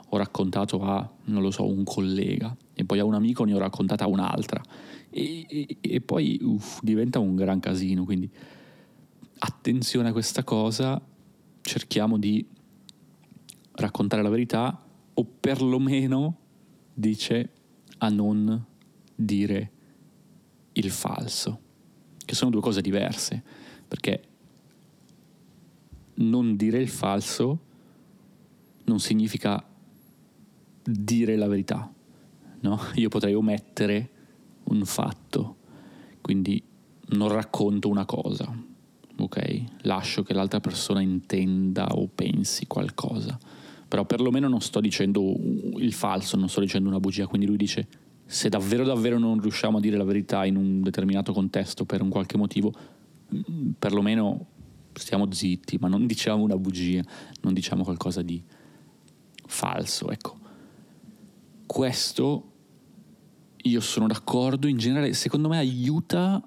ho 0.08 0.16
raccontato 0.16 0.82
a, 0.82 1.08
non 1.24 1.42
lo 1.42 1.50
so, 1.50 1.66
un 1.66 1.84
collega 1.84 2.56
e 2.72 2.84
poi 2.84 2.98
a 2.98 3.04
un 3.04 3.14
amico 3.14 3.44
ne 3.44 3.54
ho 3.54 3.58
raccontata 3.58 4.06
un'altra 4.06 4.62
e, 5.10 5.46
e, 5.48 5.76
e 5.80 6.00
poi 6.00 6.38
uff, 6.42 6.80
diventa 6.82 7.18
un 7.18 7.36
gran 7.36 7.60
casino, 7.60 8.04
quindi 8.04 8.30
attenzione 9.38 10.08
a 10.08 10.12
questa 10.12 10.42
cosa, 10.42 11.00
cerchiamo 11.64 12.18
di 12.18 12.46
raccontare 13.72 14.22
la 14.22 14.28
verità 14.28 14.86
o 15.14 15.24
perlomeno 15.24 16.38
dice 16.92 17.50
a 17.98 18.08
non 18.10 18.64
dire 19.14 19.72
il 20.72 20.90
falso, 20.90 21.60
che 22.24 22.34
sono 22.34 22.50
due 22.50 22.60
cose 22.60 22.82
diverse, 22.82 23.42
perché 23.88 24.22
non 26.16 26.54
dire 26.56 26.78
il 26.78 26.88
falso 26.88 27.60
non 28.84 29.00
significa 29.00 29.66
dire 30.82 31.36
la 31.36 31.48
verità, 31.48 31.90
no? 32.60 32.78
Io 32.96 33.08
potrei 33.08 33.34
omettere 33.34 34.10
un 34.64 34.84
fatto, 34.84 35.56
quindi 36.20 36.62
non 37.06 37.28
racconto 37.28 37.88
una 37.88 38.04
cosa, 38.04 38.54
ok? 39.16 39.64
Lascio 39.82 40.22
che 40.22 40.34
l'altra 40.34 40.60
persona 40.60 41.00
intenda 41.00 41.86
o 41.86 42.08
pensi 42.08 42.66
qualcosa, 42.66 43.38
però 43.86 44.04
perlomeno 44.04 44.48
non 44.48 44.60
sto 44.60 44.80
dicendo 44.80 45.34
il 45.76 45.92
falso, 45.92 46.36
non 46.36 46.48
sto 46.48 46.60
dicendo 46.60 46.88
una 46.88 47.00
bugia, 47.00 47.26
quindi 47.26 47.46
lui 47.46 47.56
dice 47.56 47.86
se 48.26 48.48
davvero 48.48 48.84
davvero 48.84 49.18
non 49.18 49.40
riusciamo 49.40 49.78
a 49.78 49.80
dire 49.80 49.96
la 49.96 50.04
verità 50.04 50.44
in 50.44 50.56
un 50.56 50.82
determinato 50.82 51.32
contesto 51.32 51.84
per 51.84 52.02
un 52.02 52.08
qualche 52.08 52.36
motivo, 52.36 52.72
mm, 53.34 53.70
perlomeno 53.78 54.46
stiamo 54.92 55.30
zitti, 55.30 55.78
ma 55.78 55.88
non 55.88 56.06
diciamo 56.08 56.42
una 56.42 56.56
bugia, 56.56 57.02
non 57.42 57.52
diciamo 57.52 57.84
qualcosa 57.84 58.22
di 58.22 58.42
falso, 59.46 60.10
ecco. 60.10 60.38
Questo 61.66 62.52
io 63.62 63.80
sono 63.80 64.06
d'accordo, 64.06 64.66
in 64.66 64.76
generale 64.76 65.12
secondo 65.14 65.48
me 65.48 65.58
aiuta, 65.58 66.42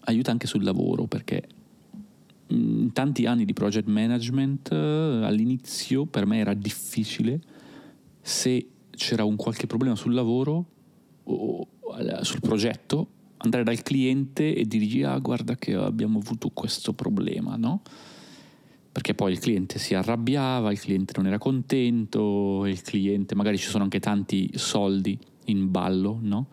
aiuta 0.00 0.30
anche 0.30 0.46
sul 0.46 0.64
lavoro 0.64 1.06
perché 1.06 1.46
in 2.48 2.92
tanti 2.92 3.26
anni 3.26 3.44
di 3.44 3.52
project 3.52 3.88
management 3.88 4.70
all'inizio 4.72 6.06
per 6.06 6.26
me 6.26 6.38
era 6.38 6.54
difficile 6.54 7.40
se 8.20 8.68
c'era 8.90 9.24
un 9.24 9.36
qualche 9.36 9.66
problema 9.66 9.96
sul 9.96 10.14
lavoro 10.14 10.66
o 11.24 11.68
sul 12.22 12.40
progetto 12.40 13.08
andare 13.38 13.64
dal 13.64 13.82
cliente 13.82 14.54
e 14.54 14.64
dirgli 14.64 15.02
ah 15.02 15.18
guarda 15.18 15.56
che 15.56 15.74
abbiamo 15.74 16.18
avuto 16.18 16.50
questo 16.50 16.92
problema, 16.92 17.56
no? 17.56 17.82
Perché 18.90 19.14
poi 19.14 19.32
il 19.32 19.38
cliente 19.38 19.78
si 19.78 19.94
arrabbiava, 19.94 20.72
il 20.72 20.80
cliente 20.80 21.12
non 21.16 21.26
era 21.26 21.38
contento, 21.38 22.64
il 22.64 22.80
cliente 22.80 23.34
magari 23.34 23.58
ci 23.58 23.68
sono 23.68 23.84
anche 23.84 24.00
tanti 24.00 24.50
soldi 24.54 25.18
in 25.46 25.70
ballo, 25.70 26.18
no? 26.20 26.48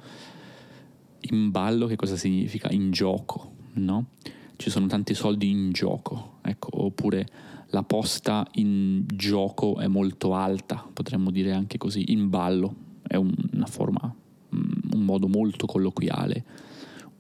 In 1.32 1.52
ballo 1.52 1.88
che 1.88 1.96
cosa 1.96 2.18
significa? 2.18 2.70
In 2.70 2.92
gioco, 2.92 3.54
no? 3.76 4.08
Ci 4.56 4.70
sono 4.70 4.88
tanti 4.88 5.14
soldi 5.14 5.50
in 5.50 5.72
gioco, 5.72 6.38
ecco, 6.42 6.84
oppure 6.84 7.28
la 7.68 7.84
posta 7.84 8.48
in 8.54 9.06
gioco 9.08 9.80
è 9.80 9.88
molto 9.88 10.36
alta, 10.36 10.88
potremmo 10.94 11.32
dire 11.32 11.54
anche 11.54 11.78
così, 11.78 12.12
in 12.12 12.30
ballo, 12.30 12.76
è 13.08 13.16
una 13.16 13.66
forma, 13.66 14.14
mm, 14.56 14.94
un 14.94 15.02
modo 15.02 15.28
molto 15.28 15.66
colloquiale, 15.66 16.46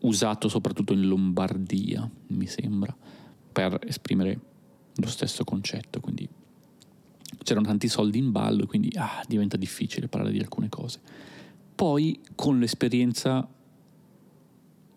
usato 0.02 0.48
soprattutto 0.48 0.94
in 0.94 1.08
Lombardia, 1.08 2.08
mi 2.28 2.46
sembra, 2.46 2.96
per 3.52 3.80
esprimere 3.86 4.40
lo 4.96 5.08
stesso 5.08 5.44
concetto, 5.44 6.00
quindi 6.00 6.28
c'erano 7.44 7.66
tanti 7.66 7.88
soldi 7.88 8.20
in 8.20 8.32
ballo, 8.32 8.66
quindi 8.66 8.92
ah, 8.96 9.24
diventa 9.28 9.58
difficile 9.58 10.08
parlare 10.08 10.34
di 10.34 10.40
alcune 10.40 10.70
cose. 10.70 11.00
Poi 11.76 12.20
con 12.36 12.60
l'esperienza 12.60 13.48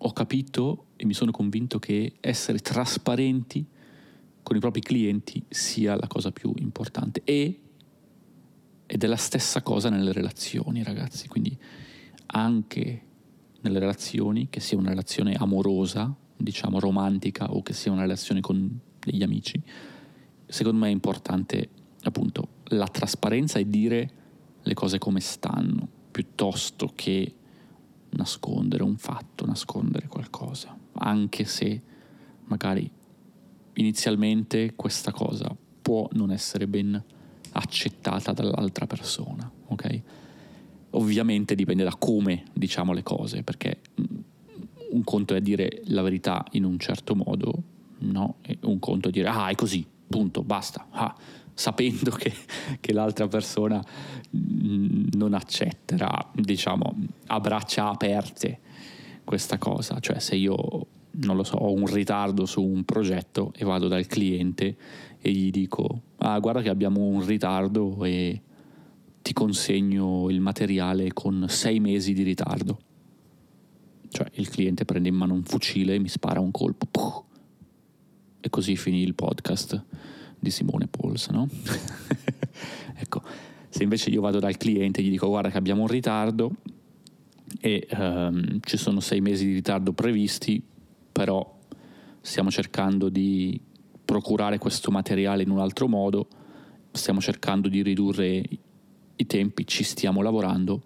ho 0.06 0.12
capito 0.12 0.86
e 0.96 1.04
mi 1.04 1.14
sono 1.14 1.32
convinto 1.32 1.78
che 1.78 2.14
essere 2.20 2.58
trasparenti 2.58 3.66
con 4.42 4.54
i 4.54 4.60
propri 4.60 4.80
clienti 4.80 5.44
sia 5.48 5.96
la 5.96 6.06
cosa 6.06 6.30
più 6.30 6.52
importante. 6.56 7.22
E 7.24 7.60
ed 8.86 9.02
è 9.02 9.06
la 9.08 9.16
stessa 9.16 9.62
cosa 9.62 9.88
nelle 9.90 10.12
relazioni, 10.12 10.84
ragazzi, 10.84 11.26
quindi 11.26 11.58
anche 12.26 13.02
nelle 13.62 13.80
relazioni, 13.80 14.46
che 14.48 14.60
sia 14.60 14.78
una 14.78 14.90
relazione 14.90 15.34
amorosa, 15.34 16.14
diciamo 16.36 16.78
romantica 16.78 17.52
o 17.52 17.62
che 17.62 17.72
sia 17.72 17.90
una 17.90 18.02
relazione 18.02 18.40
con 18.40 18.78
degli 19.00 19.24
amici, 19.24 19.60
secondo 20.46 20.78
me 20.78 20.86
è 20.86 20.92
importante 20.92 21.68
appunto 22.02 22.48
la 22.66 22.86
trasparenza 22.86 23.58
e 23.58 23.68
dire 23.68 24.10
le 24.62 24.74
cose 24.74 24.98
come 24.98 25.18
stanno 25.18 25.88
piuttosto 26.12 26.92
che 26.94 27.34
nascondere 28.16 28.82
un 28.82 28.96
fatto, 28.96 29.46
nascondere 29.46 30.08
qualcosa, 30.08 30.76
anche 30.94 31.44
se 31.44 31.82
magari 32.44 32.90
inizialmente 33.74 34.74
questa 34.74 35.12
cosa 35.12 35.54
può 35.82 36.08
non 36.12 36.32
essere 36.32 36.66
ben 36.66 37.02
accettata 37.52 38.32
dall'altra 38.32 38.86
persona, 38.86 39.50
ok? 39.66 40.00
Ovviamente 40.90 41.54
dipende 41.54 41.84
da 41.84 41.94
come 41.98 42.44
diciamo 42.52 42.92
le 42.92 43.02
cose, 43.02 43.42
perché 43.42 43.80
mm, 44.00 44.04
un 44.92 45.04
conto 45.04 45.34
è 45.34 45.40
dire 45.40 45.82
la 45.86 46.02
verità 46.02 46.44
in 46.52 46.64
un 46.64 46.78
certo 46.78 47.14
modo, 47.14 47.62
no? 47.98 48.36
E 48.42 48.58
un 48.62 48.78
conto 48.78 49.08
è 49.08 49.10
dire 49.10 49.28
ah 49.28 49.48
è 49.48 49.54
così, 49.54 49.86
punto, 50.08 50.42
basta. 50.42 50.86
Ah, 50.90 51.14
sapendo 51.56 52.10
che, 52.10 52.32
che, 52.80 52.92
l'altra 52.92 53.28
persona 53.28 53.82
non 54.30 55.32
accetterà, 55.32 56.30
diciamo, 56.34 56.94
a 57.28 57.40
braccia 57.40 57.88
aperte 57.88 58.60
questa 59.24 59.56
cosa. 59.56 59.98
Cioè, 59.98 60.18
se 60.18 60.36
io, 60.36 60.54
non 61.12 61.34
lo 61.34 61.44
so, 61.44 61.56
ho 61.56 61.72
un 61.72 61.86
ritardo 61.86 62.44
su 62.44 62.62
un 62.62 62.84
progetto 62.84 63.52
e 63.56 63.64
vado 63.64 63.88
dal 63.88 64.06
cliente 64.06 64.76
e 65.18 65.30
gli 65.30 65.50
dico, 65.50 66.02
ah, 66.18 66.38
guarda 66.40 66.60
che 66.60 66.68
abbiamo 66.68 67.00
un 67.00 67.24
ritardo 67.24 68.04
e 68.04 68.42
ti 69.22 69.32
consegno 69.32 70.28
il 70.28 70.40
materiale 70.40 71.14
con 71.14 71.46
sei 71.48 71.80
mesi 71.80 72.12
di 72.12 72.22
ritardo. 72.22 72.78
Cioè, 74.10 74.30
il 74.34 74.50
cliente 74.50 74.84
prende 74.84 75.08
in 75.08 75.14
mano 75.14 75.32
un 75.32 75.42
fucile 75.42 75.94
e 75.94 75.98
mi 75.98 76.08
spara 76.08 76.38
un 76.38 76.50
colpo. 76.50 76.84
Puh, 76.84 77.24
e 78.40 78.50
così 78.50 78.76
finì 78.76 79.00
il 79.00 79.14
podcast 79.14 79.84
di 80.38 80.50
Simone 80.50 80.86
Pauls, 80.86 81.28
no? 81.28 81.48
ecco, 82.96 83.22
se 83.68 83.82
invece 83.82 84.10
io 84.10 84.20
vado 84.20 84.38
dal 84.38 84.56
cliente 84.56 85.00
e 85.00 85.04
gli 85.04 85.10
dico 85.10 85.28
guarda 85.28 85.50
che 85.50 85.58
abbiamo 85.58 85.82
un 85.82 85.88
ritardo 85.88 86.52
e 87.60 87.86
um, 87.92 88.58
ci 88.60 88.76
sono 88.76 89.00
sei 89.00 89.20
mesi 89.20 89.46
di 89.46 89.52
ritardo 89.52 89.92
previsti, 89.92 90.62
però 91.12 91.58
stiamo 92.20 92.50
cercando 92.50 93.08
di 93.08 93.60
procurare 94.04 94.58
questo 94.58 94.90
materiale 94.90 95.42
in 95.42 95.50
un 95.50 95.58
altro 95.58 95.88
modo, 95.88 96.28
stiamo 96.92 97.20
cercando 97.20 97.68
di 97.68 97.82
ridurre 97.82 98.42
i 99.16 99.26
tempi, 99.26 99.66
ci 99.66 99.84
stiamo 99.84 100.22
lavorando, 100.22 100.82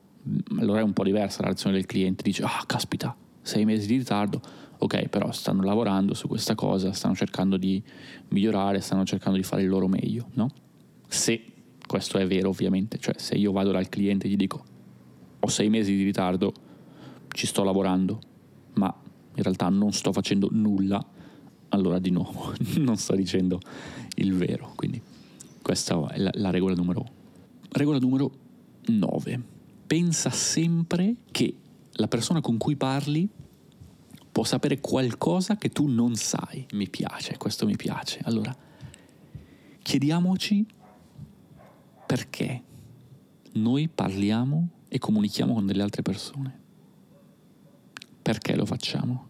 allora 0.59 0.81
è 0.81 0.83
un 0.83 0.93
po' 0.93 1.05
diversa 1.05 1.41
la 1.41 1.49
reazione 1.49 1.77
del 1.77 1.87
cliente, 1.87 2.23
dice 2.23 2.43
ah 2.43 2.63
caspita, 2.67 3.17
sei 3.43 3.65
mesi 3.65 3.87
di 3.87 3.97
ritardo, 3.97 4.41
ok, 4.81 5.09
però 5.09 5.31
stanno 5.31 5.63
lavorando 5.63 6.15
su 6.15 6.27
questa 6.27 6.55
cosa, 6.55 6.93
stanno 6.93 7.15
cercando 7.15 7.57
di 7.57 7.83
migliorare, 8.29 8.81
stanno 8.81 9.05
cercando 9.05 9.37
di 9.37 9.45
fare 9.45 9.63
il 9.63 9.69
loro 9.69 9.89
meglio, 9.89 10.29
no? 10.35 10.51
Se 11.07 11.45
questo 11.87 12.19
è 12.19 12.27
vero 12.27 12.49
ovviamente, 12.49 12.99
cioè 12.99 13.15
se 13.19 13.35
io 13.35 13.53
vado 13.53 13.71
dal 13.71 13.89
cliente 13.89 14.27
e 14.27 14.31
gli 14.31 14.37
dico 14.37 14.65
ho 15.41 15.49
sei 15.49 15.69
mesi 15.69 15.95
di 15.95 16.05
ritardo, 16.05 16.53
ci 17.29 17.47
sto 17.47 17.63
lavorando, 17.63 18.21
ma 18.75 18.95
in 19.35 19.43
realtà 19.43 19.69
non 19.69 19.93
sto 19.93 20.13
facendo 20.13 20.49
nulla, 20.51 21.05
allora 21.71 21.99
di 21.99 22.11
nuovo 22.11 22.53
non 22.79 22.97
sto 22.97 23.15
dicendo 23.15 23.61
il 24.17 24.35
vero, 24.35 24.73
quindi 24.77 25.01
questa 25.63 26.09
è 26.09 26.19
la, 26.19 26.31
la 26.35 26.51
regola 26.51 26.75
numero 26.75 27.19
regola 27.73 27.99
numero 27.99 28.31
9. 28.87 29.43
Pensa 29.87 30.31
sempre 30.31 31.17
che 31.31 31.55
la 31.93 32.09
persona 32.09 32.41
con 32.41 32.57
cui 32.57 32.77
parli 32.77 33.29
può 34.33 34.45
sapere 34.45 34.81
qualcosa 34.81 35.57
che 35.57 35.71
tu 35.71 35.87
non 35.87 36.15
sai. 36.15 36.67
Mi 36.73 36.89
piace, 36.89 37.37
questo 37.37 37.67
mi 37.67 37.77
piace. 37.77 38.21
Allora, 38.25 38.55
chiediamoci 39.83 40.67
perché 42.07 42.63
noi 43.53 43.89
parliamo 43.89 44.69
e 44.89 44.99
comunichiamo 44.99 45.55
con 45.55 45.67
delle 45.67 45.83
altre 45.83 46.03
persone. 46.03 46.59
Perché 48.23 48.55
lo 48.55 48.67
facciamo? 48.67 49.29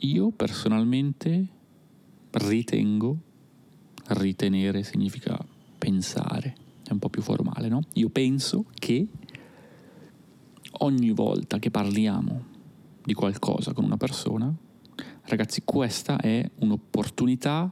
Io 0.00 0.30
personalmente 0.30 1.46
ritengo, 2.32 3.16
ritenere 4.08 4.82
significa 4.82 5.38
pensare, 5.78 6.54
è 6.86 6.92
un 6.92 6.98
po' 6.98 7.08
più 7.08 7.22
formale, 7.22 7.68
no? 7.68 7.82
Io 7.94 8.08
penso 8.08 8.66
che 8.74 9.06
ogni 10.78 11.10
volta 11.10 11.58
che 11.58 11.70
parliamo 11.70 12.52
di 13.04 13.12
qualcosa 13.14 13.72
con 13.72 13.84
una 13.84 13.96
persona, 13.96 14.52
ragazzi, 15.24 15.62
questa 15.64 16.16
è 16.16 16.48
un'opportunità 16.60 17.70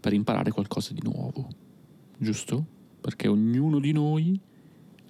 per 0.00 0.12
imparare 0.12 0.50
qualcosa 0.50 0.92
di 0.92 1.00
nuovo, 1.02 1.48
giusto? 2.18 2.66
Perché 3.00 3.28
ognuno 3.28 3.80
di 3.80 3.92
noi 3.92 4.38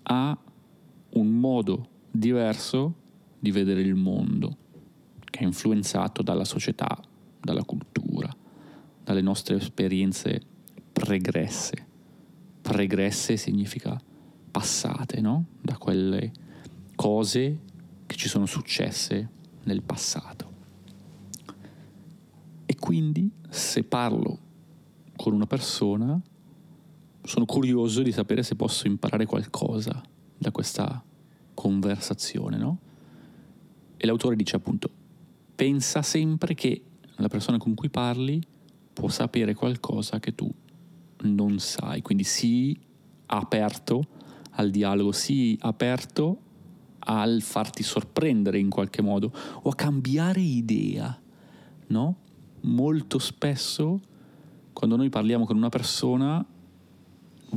ha 0.05 0.39
un 1.11 1.39
modo 1.39 1.89
diverso 2.11 2.95
di 3.39 3.51
vedere 3.51 3.81
il 3.81 3.95
mondo, 3.95 4.57
che 5.25 5.41
è 5.41 5.45
influenzato 5.45 6.23
dalla 6.23 6.45
società, 6.45 6.97
dalla 7.41 7.65
cultura, 7.65 8.35
dalle 9.03 9.21
nostre 9.21 9.57
esperienze 9.57 10.41
pregresse. 10.93 11.87
Pregresse 12.63 13.37
significa 13.37 14.01
passate, 14.51 15.21
no? 15.21 15.47
Da 15.61 15.77
quelle 15.77 16.33
cose 16.95 17.61
che 18.07 18.17
ci 18.17 18.29
sono 18.29 18.47
successe 18.47 19.29
nel 19.65 19.83
passato. 19.83 20.53
E 22.67 22.77
quindi 22.77 23.31
se 23.49 23.85
parlo 23.85 24.39
con 25.17 25.33
una 25.33 25.47
persona, 25.47 26.21
sono 27.23 27.45
curioso 27.45 28.03
di 28.03 28.13
sapere 28.13 28.43
se 28.43 28.57
posso 28.57 28.87
imparare 28.87 29.27
qualcosa 29.27 30.03
da 30.37 30.51
questa 30.51 31.03
conversazione, 31.55 32.57
no? 32.57 32.79
E 33.97 34.07
l'autore 34.07 34.37
dice 34.37 34.57
appunto, 34.57 34.91
pensa 35.55 36.03
sempre 36.03 36.55
che 36.55 36.83
la 37.17 37.29
persona 37.29 37.59
con 37.59 37.75
cui 37.75 37.89
parli 37.89 38.43
può 38.93 39.09
sapere 39.09 39.55
qualcosa 39.55 40.19
che 40.19 40.35
tu 40.35 40.53
non 41.23 41.59
sai, 41.59 42.03
quindi 42.03 42.25
sii 42.25 42.79
aperto 43.27 44.05
al 44.51 44.71
dialogo, 44.71 45.13
sii 45.13 45.57
aperto 45.61 46.41
al 47.05 47.43
farti 47.43 47.83
sorprendere 47.83 48.59
in 48.59 48.71
qualche 48.71 49.03
modo 49.03 49.33
o 49.63 49.69
a 49.69 49.75
cambiare 49.75 50.41
idea, 50.41 51.19
no? 51.89 52.17
Molto 52.61 53.19
spesso 53.19 54.01
quando 54.73 54.97
noi 54.97 55.09
parliamo 55.09 55.47
con 55.47 55.57
una 55.57 55.69
persona 55.69 56.45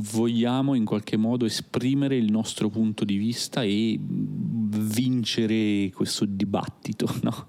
vogliamo 0.00 0.74
in 0.74 0.84
qualche 0.84 1.16
modo 1.16 1.44
esprimere 1.44 2.16
il 2.16 2.30
nostro 2.30 2.68
punto 2.68 3.04
di 3.04 3.16
vista 3.16 3.62
e 3.62 3.98
vincere 4.00 5.90
questo 5.92 6.24
dibattito, 6.24 7.12
no? 7.22 7.46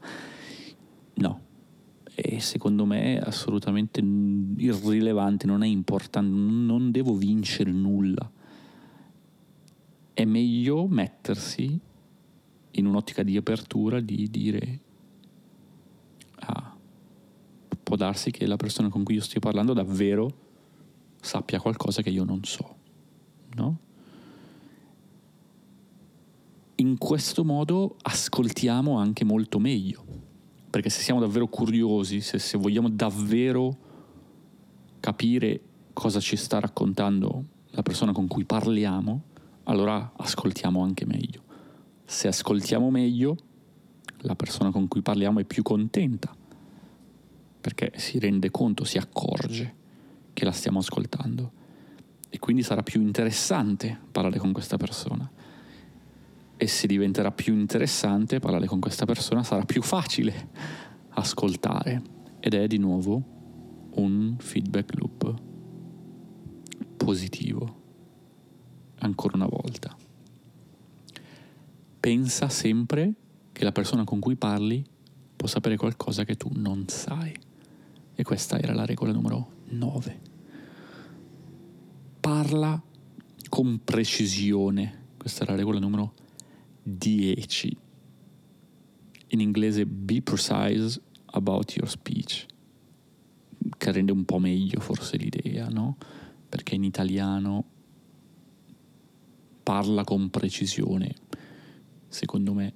No. 1.15 1.41
E 2.15 2.41
secondo 2.41 2.85
me 2.85 3.15
è 3.15 3.21
assolutamente 3.23 4.01
irrilevante, 4.01 5.45
non 5.45 5.63
è 5.63 5.67
importante, 5.67 6.29
non 6.29 6.91
devo 6.91 7.13
vincere 7.15 7.71
nulla. 7.71 8.29
È 10.13 10.25
meglio 10.25 10.87
mettersi 10.87 11.79
in 12.71 12.85
un'ottica 12.85 13.23
di 13.23 13.35
apertura 13.37 13.99
di 13.99 14.29
dire 14.29 14.79
ah, 16.35 16.75
può 17.81 17.95
darsi 17.95 18.31
che 18.31 18.45
la 18.45 18.57
persona 18.57 18.89
con 18.89 19.03
cui 19.03 19.15
io 19.15 19.21
stia 19.21 19.39
parlando 19.39 19.73
davvero 19.73 20.47
sappia 21.19 21.59
qualcosa 21.59 22.01
che 22.01 22.09
io 22.09 22.23
non 22.23 22.43
so, 22.43 22.75
no? 23.55 23.79
In 26.75 26.97
questo 26.97 27.43
modo 27.43 27.97
ascoltiamo 28.03 28.97
anche 28.97 29.25
molto 29.25 29.59
meglio, 29.59 30.05
perché 30.69 30.89
se 30.89 31.01
siamo 31.01 31.19
davvero 31.19 31.47
curiosi, 31.47 32.21
se, 32.21 32.39
se 32.39 32.57
vogliamo 32.57 32.89
davvero 32.89 33.75
capire 35.01 35.59
cosa 35.91 36.21
ci 36.21 36.37
sta 36.37 36.59
raccontando 36.59 37.43
la 37.71 37.81
persona 37.81 38.13
con 38.13 38.27
cui 38.27 38.45
parliamo, 38.45 39.23
allora 39.63 40.13
ascoltiamo 40.15 40.81
anche 40.81 41.05
meglio 41.05 41.47
se 42.09 42.27
ascoltiamo 42.27 42.89
meglio, 42.89 43.37
la 44.21 44.35
persona 44.35 44.71
con 44.71 44.87
cui 44.87 45.03
parliamo 45.03 45.41
è 45.41 45.43
più 45.43 45.61
contenta, 45.61 46.35
perché 47.61 47.91
si 47.97 48.17
rende 48.17 48.49
conto, 48.49 48.83
si 48.83 48.97
accorge 48.97 49.75
che 50.33 50.43
la 50.43 50.51
stiamo 50.51 50.79
ascoltando 50.79 51.51
e 52.27 52.39
quindi 52.39 52.63
sarà 52.63 52.81
più 52.81 52.99
interessante 52.99 53.95
parlare 54.11 54.39
con 54.39 54.51
questa 54.51 54.75
persona. 54.75 55.29
E 56.57 56.67
se 56.67 56.87
diventerà 56.87 57.31
più 57.31 57.53
interessante 57.53 58.39
parlare 58.39 58.65
con 58.65 58.79
questa 58.79 59.05
persona, 59.05 59.43
sarà 59.43 59.63
più 59.63 59.83
facile 59.83 60.49
ascoltare. 61.09 62.01
Ed 62.39 62.55
è 62.55 62.65
di 62.65 62.77
nuovo 62.77 63.21
un 63.91 64.35
feedback 64.39 64.97
loop 64.97 65.41
positivo, 66.97 67.81
ancora 68.97 69.35
una 69.35 69.47
volta 69.47 69.98
pensa 71.99 72.49
sempre 72.49 73.13
che 73.51 73.63
la 73.63 73.71
persona 73.71 74.03
con 74.03 74.19
cui 74.19 74.35
parli 74.35 74.85
può 75.35 75.47
sapere 75.47 75.75
qualcosa 75.75 76.23
che 76.23 76.35
tu 76.35 76.49
non 76.53 76.87
sai. 76.87 77.33
E 78.15 78.23
questa 78.23 78.59
era 78.59 78.73
la 78.73 78.85
regola 78.85 79.11
numero 79.11 79.51
9. 79.69 80.21
Parla 82.19 82.81
con 83.49 83.81
precisione. 83.83 85.07
Questa 85.17 85.43
è 85.43 85.49
la 85.49 85.55
regola 85.55 85.79
numero 85.79 86.13
10. 86.83 87.77
In 89.27 89.39
inglese 89.41 89.85
be 89.85 90.21
precise 90.21 91.01
about 91.27 91.75
your 91.75 91.89
speech. 91.89 92.45
Che 93.77 93.91
rende 93.91 94.11
un 94.11 94.25
po' 94.25 94.39
meglio 94.39 94.79
forse 94.79 95.17
l'idea, 95.17 95.67
no? 95.67 95.97
Perché 96.47 96.75
in 96.75 96.83
italiano 96.83 97.65
parla 99.63 100.03
con 100.03 100.29
precisione 100.29 101.13
secondo 102.09 102.53
me 102.53 102.73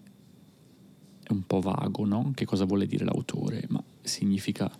è 1.24 1.32
un 1.32 1.46
po' 1.46 1.60
vago, 1.60 2.06
no? 2.06 2.32
Che 2.34 2.46
cosa 2.46 2.66
vuole 2.66 2.86
dire 2.86 3.04
l'autore? 3.04 3.66
Ma 3.70 3.84
significa 4.02 4.72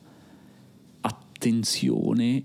attenzione 1.02 2.44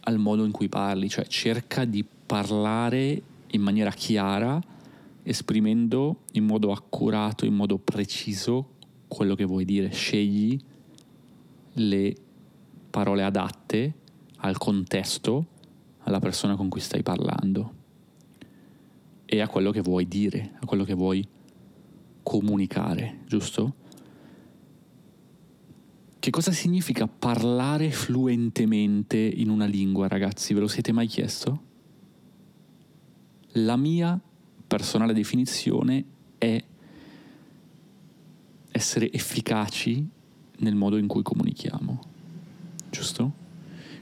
al 0.00 0.18
modo 0.18 0.44
in 0.44 0.50
cui 0.50 0.68
parli, 0.68 1.08
cioè 1.08 1.26
cerca 1.26 1.84
di 1.84 2.04
parlare 2.04 3.22
in 3.48 3.62
maniera 3.62 3.90
chiara, 3.90 4.60
esprimendo 5.22 6.22
in 6.32 6.44
modo 6.44 6.72
accurato, 6.72 7.44
in 7.44 7.54
modo 7.54 7.78
preciso 7.78 8.74
quello 9.08 9.34
che 9.34 9.44
vuoi 9.44 9.64
dire. 9.64 9.90
Scegli 9.90 10.58
le 11.74 12.16
parole 12.90 13.24
adatte 13.24 13.94
al 14.38 14.58
contesto, 14.58 15.46
alla 16.00 16.20
persona 16.20 16.56
con 16.56 16.68
cui 16.68 16.80
stai 16.80 17.02
parlando 17.02 17.84
e 19.26 19.40
a 19.40 19.48
quello 19.48 19.72
che 19.72 19.80
vuoi 19.80 20.06
dire, 20.06 20.52
a 20.60 20.64
quello 20.64 20.84
che 20.84 20.94
vuoi 20.94 21.26
comunicare, 22.22 23.18
giusto? 23.26 23.74
Che 26.18 26.30
cosa 26.30 26.52
significa 26.52 27.06
parlare 27.06 27.90
fluentemente 27.90 29.18
in 29.18 29.48
una 29.48 29.66
lingua, 29.66 30.08
ragazzi? 30.08 30.54
Ve 30.54 30.60
lo 30.60 30.68
siete 30.68 30.92
mai 30.92 31.06
chiesto? 31.06 31.62
La 33.52 33.76
mia 33.76 34.20
personale 34.66 35.12
definizione 35.12 36.04
è 36.38 36.64
essere 38.72 39.12
efficaci 39.12 40.08
nel 40.58 40.74
modo 40.74 40.96
in 40.96 41.06
cui 41.06 41.22
comunichiamo, 41.22 42.00
giusto? 42.90 43.44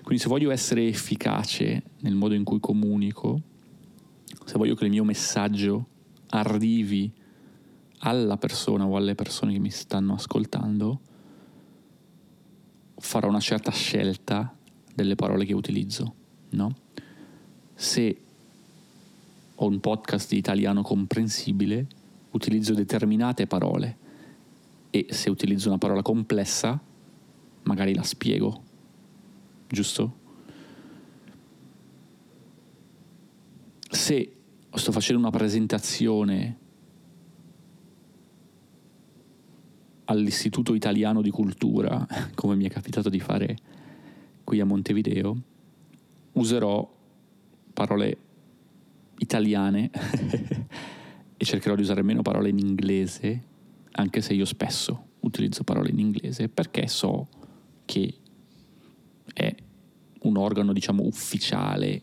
Quindi 0.02 0.22
se 0.22 0.28
voglio 0.28 0.50
essere 0.50 0.86
efficace 0.86 1.82
nel 2.00 2.14
modo 2.14 2.34
in 2.34 2.44
cui 2.44 2.60
comunico, 2.60 3.40
se 4.44 4.58
voglio 4.58 4.74
che 4.74 4.84
il 4.84 4.90
mio 4.90 5.04
messaggio 5.04 5.86
arrivi 6.30 7.12
alla 7.98 8.36
persona 8.36 8.86
o 8.86 8.96
alle 8.96 9.14
persone 9.14 9.52
che 9.52 9.58
mi 9.58 9.70
stanno 9.70 10.14
ascoltando, 10.14 11.00
farò 12.96 13.28
una 13.28 13.40
certa 13.40 13.70
scelta 13.70 14.54
delle 14.94 15.14
parole 15.14 15.44
che 15.44 15.54
utilizzo, 15.54 16.14
no? 16.50 16.74
Se 17.74 18.20
ho 19.54 19.66
un 19.66 19.80
podcast 19.80 20.30
di 20.30 20.36
italiano 20.36 20.82
comprensibile, 20.82 21.86
utilizzo 22.30 22.74
determinate 22.74 23.46
parole 23.46 23.98
e 24.90 25.06
se 25.10 25.30
utilizzo 25.30 25.68
una 25.68 25.78
parola 25.78 26.02
complessa, 26.02 26.80
magari 27.62 27.94
la 27.94 28.02
spiego, 28.02 28.62
giusto? 29.68 30.22
Se 34.04 34.36
sto 34.74 34.92
facendo 34.92 35.22
una 35.22 35.30
presentazione 35.30 36.58
all'Istituto 40.04 40.74
Italiano 40.74 41.22
di 41.22 41.30
Cultura, 41.30 42.06
come 42.36 42.54
mi 42.54 42.66
è 42.66 42.68
capitato 42.68 43.08
di 43.08 43.18
fare 43.18 43.56
qui 44.44 44.60
a 44.60 44.66
Montevideo, 44.66 45.42
userò 46.32 46.86
parole 47.72 48.18
italiane 49.20 49.88
e 51.38 51.42
cercherò 51.42 51.74
di 51.74 51.80
usare 51.80 52.02
meno 52.02 52.20
parole 52.20 52.50
in 52.50 52.58
inglese, 52.58 53.42
anche 53.92 54.20
se 54.20 54.34
io 54.34 54.44
spesso 54.44 55.12
utilizzo 55.20 55.64
parole 55.64 55.88
in 55.88 55.98
inglese, 55.98 56.50
perché 56.50 56.88
so 56.88 57.26
che 57.86 58.14
è 59.32 59.54
un 60.24 60.36
organo, 60.36 60.74
diciamo, 60.74 61.04
ufficiale 61.04 62.02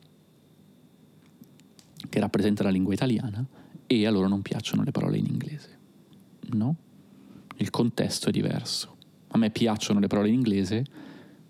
che 2.12 2.20
rappresenta 2.20 2.62
la 2.62 2.70
lingua 2.70 2.94
italiana 2.94 3.44
e 3.88 4.06
a 4.06 4.12
loro 4.12 4.28
non 4.28 4.42
piacciono 4.42 4.84
le 4.84 4.92
parole 4.92 5.18
in 5.18 5.26
inglese. 5.26 5.80
No? 6.54 6.76
il 7.62 7.70
contesto 7.70 8.30
è 8.30 8.32
diverso. 8.32 8.98
A 9.30 9.38
me 9.38 9.52
piacciono 9.52 10.00
le 10.00 10.08
parole 10.08 10.28
in 10.28 10.34
inglese 10.34 10.84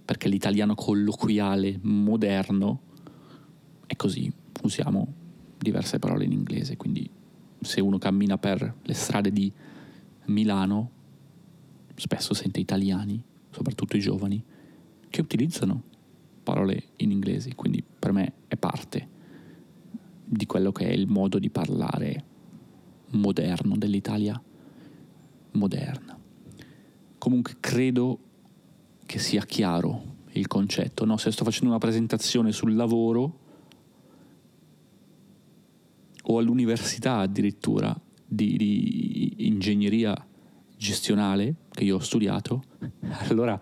perché 0.05 0.27
l'italiano 0.27 0.75
colloquiale 0.75 1.79
moderno 1.81 2.81
è 3.87 3.95
così, 3.95 4.31
usiamo 4.63 5.13
diverse 5.57 5.99
parole 5.99 6.25
in 6.25 6.33
inglese, 6.33 6.75
quindi 6.75 7.09
se 7.61 7.81
uno 7.81 7.97
cammina 7.97 8.37
per 8.37 8.75
le 8.81 8.93
strade 8.93 9.31
di 9.31 9.51
Milano 10.25 10.91
spesso 11.95 12.33
sente 12.33 12.59
italiani, 12.59 13.23
soprattutto 13.49 13.95
i 13.95 14.01
giovani, 14.01 14.43
che 15.09 15.21
utilizzano 15.21 15.83
parole 16.43 16.89
in 16.97 17.11
inglese, 17.11 17.55
quindi 17.55 17.83
per 17.83 18.11
me 18.11 18.33
è 18.47 18.57
parte 18.57 19.19
di 20.33 20.45
quello 20.45 20.71
che 20.71 20.87
è 20.87 20.91
il 20.91 21.07
modo 21.07 21.39
di 21.39 21.49
parlare 21.49 22.23
moderno 23.09 23.75
dell'Italia 23.75 24.41
moderna. 25.51 26.17
Comunque 27.17 27.57
credo 27.59 28.19
che 29.05 29.19
sia 29.19 29.43
chiaro 29.43 30.19
il 30.31 30.47
concetto, 30.47 31.03
no? 31.03 31.17
se 31.17 31.31
sto 31.31 31.43
facendo 31.43 31.71
una 31.71 31.79
presentazione 31.79 32.53
sul 32.53 32.75
lavoro 32.75 33.39
o 36.23 36.37
all'università 36.37 37.17
addirittura 37.17 37.93
di, 38.25 38.55
di 38.55 39.47
ingegneria 39.47 40.15
gestionale 40.77 41.55
che 41.71 41.83
io 41.83 41.97
ho 41.97 41.99
studiato, 41.99 42.63
allora 43.27 43.59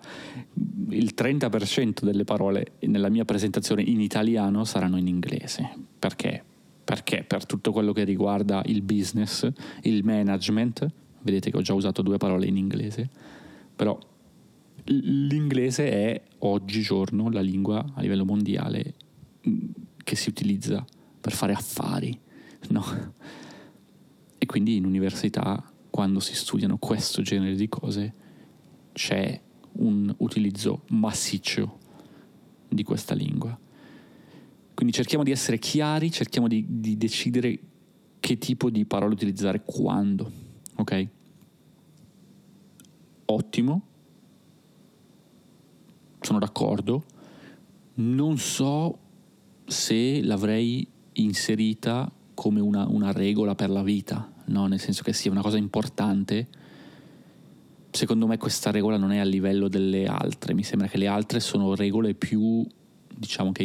il 0.90 1.12
30% 1.16 2.04
delle 2.04 2.22
parole 2.22 2.74
nella 2.82 3.08
mia 3.08 3.24
presentazione 3.24 3.82
in 3.82 4.00
italiano 4.00 4.64
saranno 4.64 4.98
in 4.98 5.08
inglese. 5.08 5.68
Perché? 5.98 6.44
Perché 6.90 7.22
per 7.22 7.46
tutto 7.46 7.70
quello 7.70 7.92
che 7.92 8.02
riguarda 8.02 8.62
il 8.66 8.82
business, 8.82 9.48
il 9.82 10.02
management, 10.02 10.84
vedete 11.22 11.48
che 11.48 11.56
ho 11.56 11.60
già 11.60 11.72
usato 11.72 12.02
due 12.02 12.16
parole 12.16 12.46
in 12.46 12.56
inglese, 12.56 13.08
però 13.76 13.96
l'inglese 14.86 15.88
è 15.88 16.22
oggigiorno 16.38 17.30
la 17.30 17.42
lingua 17.42 17.92
a 17.94 18.00
livello 18.00 18.24
mondiale 18.24 18.94
mm, 19.48 19.68
che 20.02 20.16
si 20.16 20.30
utilizza 20.30 20.84
per 21.20 21.30
fare 21.30 21.52
affari, 21.52 22.18
no? 22.70 22.84
E 24.36 24.46
quindi 24.46 24.74
in 24.74 24.84
università, 24.84 25.62
quando 25.90 26.18
si 26.18 26.34
studiano 26.34 26.76
questo 26.78 27.22
genere 27.22 27.54
di 27.54 27.68
cose, 27.68 28.14
c'è 28.90 29.40
un 29.74 30.12
utilizzo 30.18 30.82
massiccio 30.88 31.78
di 32.68 32.82
questa 32.82 33.14
lingua. 33.14 33.56
Quindi 34.80 34.96
cerchiamo 34.96 35.24
di 35.24 35.30
essere 35.30 35.58
chiari, 35.58 36.10
cerchiamo 36.10 36.48
di, 36.48 36.64
di 36.66 36.96
decidere 36.96 37.58
che 38.18 38.38
tipo 38.38 38.70
di 38.70 38.86
parole 38.86 39.12
utilizzare 39.12 39.60
quando 39.62 40.48
ok? 40.80 41.08
Ottimo, 43.26 43.82
sono 46.20 46.38
d'accordo, 46.38 47.04
non 47.96 48.38
so 48.38 48.98
se 49.66 50.22
l'avrei 50.22 50.88
inserita 51.12 52.10
come 52.32 52.60
una, 52.60 52.88
una 52.88 53.12
regola 53.12 53.54
per 53.54 53.68
la 53.68 53.82
vita, 53.82 54.32
no? 54.46 54.66
nel 54.66 54.80
senso 54.80 55.02
che 55.02 55.12
sia 55.12 55.30
una 55.30 55.42
cosa 55.42 55.58
importante. 55.58 56.48
Secondo 57.90 58.26
me 58.26 58.38
questa 58.38 58.70
regola 58.70 58.96
non 58.96 59.12
è 59.12 59.18
a 59.18 59.24
livello 59.24 59.68
delle 59.68 60.06
altre, 60.06 60.54
mi 60.54 60.64
sembra 60.64 60.88
che 60.88 60.96
le 60.96 61.06
altre 61.06 61.38
sono 61.38 61.74
regole 61.74 62.14
più, 62.14 62.66
diciamo, 63.14 63.52
che 63.52 63.62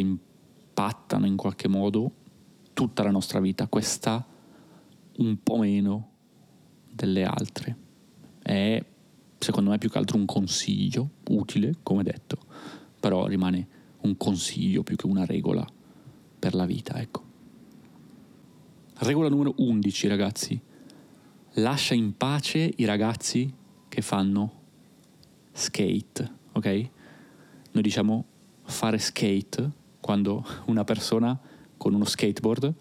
impattano 0.76 1.24
in 1.24 1.36
qualche 1.36 1.68
modo 1.68 2.12
tutta 2.74 3.02
la 3.02 3.10
nostra 3.10 3.40
vita, 3.40 3.66
questa 3.66 4.24
un 5.16 5.42
po' 5.42 5.56
meno 5.56 6.10
delle 6.90 7.24
altre. 7.24 7.76
È 8.42 8.84
secondo 9.38 9.70
me 9.70 9.78
più 9.78 9.88
che 9.88 9.96
altro 9.96 10.18
un 10.18 10.26
consiglio 10.26 11.08
utile, 11.30 11.76
come 11.82 12.02
detto, 12.02 12.38
però 13.00 13.26
rimane 13.26 13.68
un 14.02 14.18
consiglio 14.18 14.82
più 14.82 14.96
che 14.96 15.06
una 15.06 15.24
regola 15.24 15.66
per 16.38 16.54
la 16.54 16.66
vita, 16.66 17.00
ecco. 17.00 17.24
Regola 18.98 19.30
numero 19.30 19.54
11, 19.56 20.08
ragazzi. 20.08 20.60
Lascia 21.54 21.94
in 21.94 22.14
pace 22.18 22.70
i 22.76 22.84
ragazzi 22.84 23.50
che 23.88 24.02
fanno 24.02 24.52
skate, 25.52 26.32
ok? 26.52 26.90
Noi 27.72 27.82
diciamo 27.82 28.24
fare 28.64 28.98
skate 28.98 29.84
quando 30.00 30.44
una 30.66 30.84
persona 30.84 31.38
con 31.76 31.94
uno 31.94 32.04
skateboard, 32.04 32.72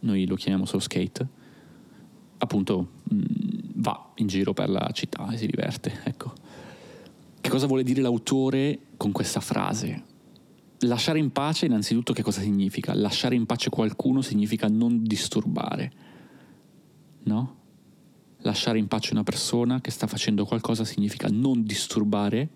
noi 0.00 0.26
lo 0.26 0.34
chiamiamo 0.36 0.64
solo 0.64 0.80
skate, 0.80 1.26
appunto 2.38 2.88
mm, 3.12 3.22
va 3.76 4.12
in 4.16 4.26
giro 4.26 4.52
per 4.52 4.68
la 4.68 4.90
città 4.92 5.28
e 5.30 5.36
si 5.36 5.46
diverte. 5.46 6.00
Ecco. 6.04 6.32
Che 7.40 7.50
cosa 7.50 7.66
vuole 7.66 7.82
dire 7.82 8.02
l'autore 8.02 8.78
con 8.96 9.12
questa 9.12 9.40
frase? 9.40 10.04
Lasciare 10.80 11.18
in 11.18 11.32
pace 11.32 11.66
innanzitutto 11.66 12.12
che 12.12 12.22
cosa 12.22 12.40
significa? 12.40 12.94
Lasciare 12.94 13.34
in 13.34 13.46
pace 13.46 13.70
qualcuno 13.70 14.22
significa 14.22 14.68
non 14.68 15.02
disturbare, 15.02 15.92
no? 17.24 17.56
Lasciare 18.42 18.78
in 18.78 18.86
pace 18.86 19.12
una 19.12 19.24
persona 19.24 19.80
che 19.80 19.90
sta 19.90 20.06
facendo 20.06 20.44
qualcosa 20.44 20.84
significa 20.84 21.28
non 21.28 21.64
disturbare 21.64 22.48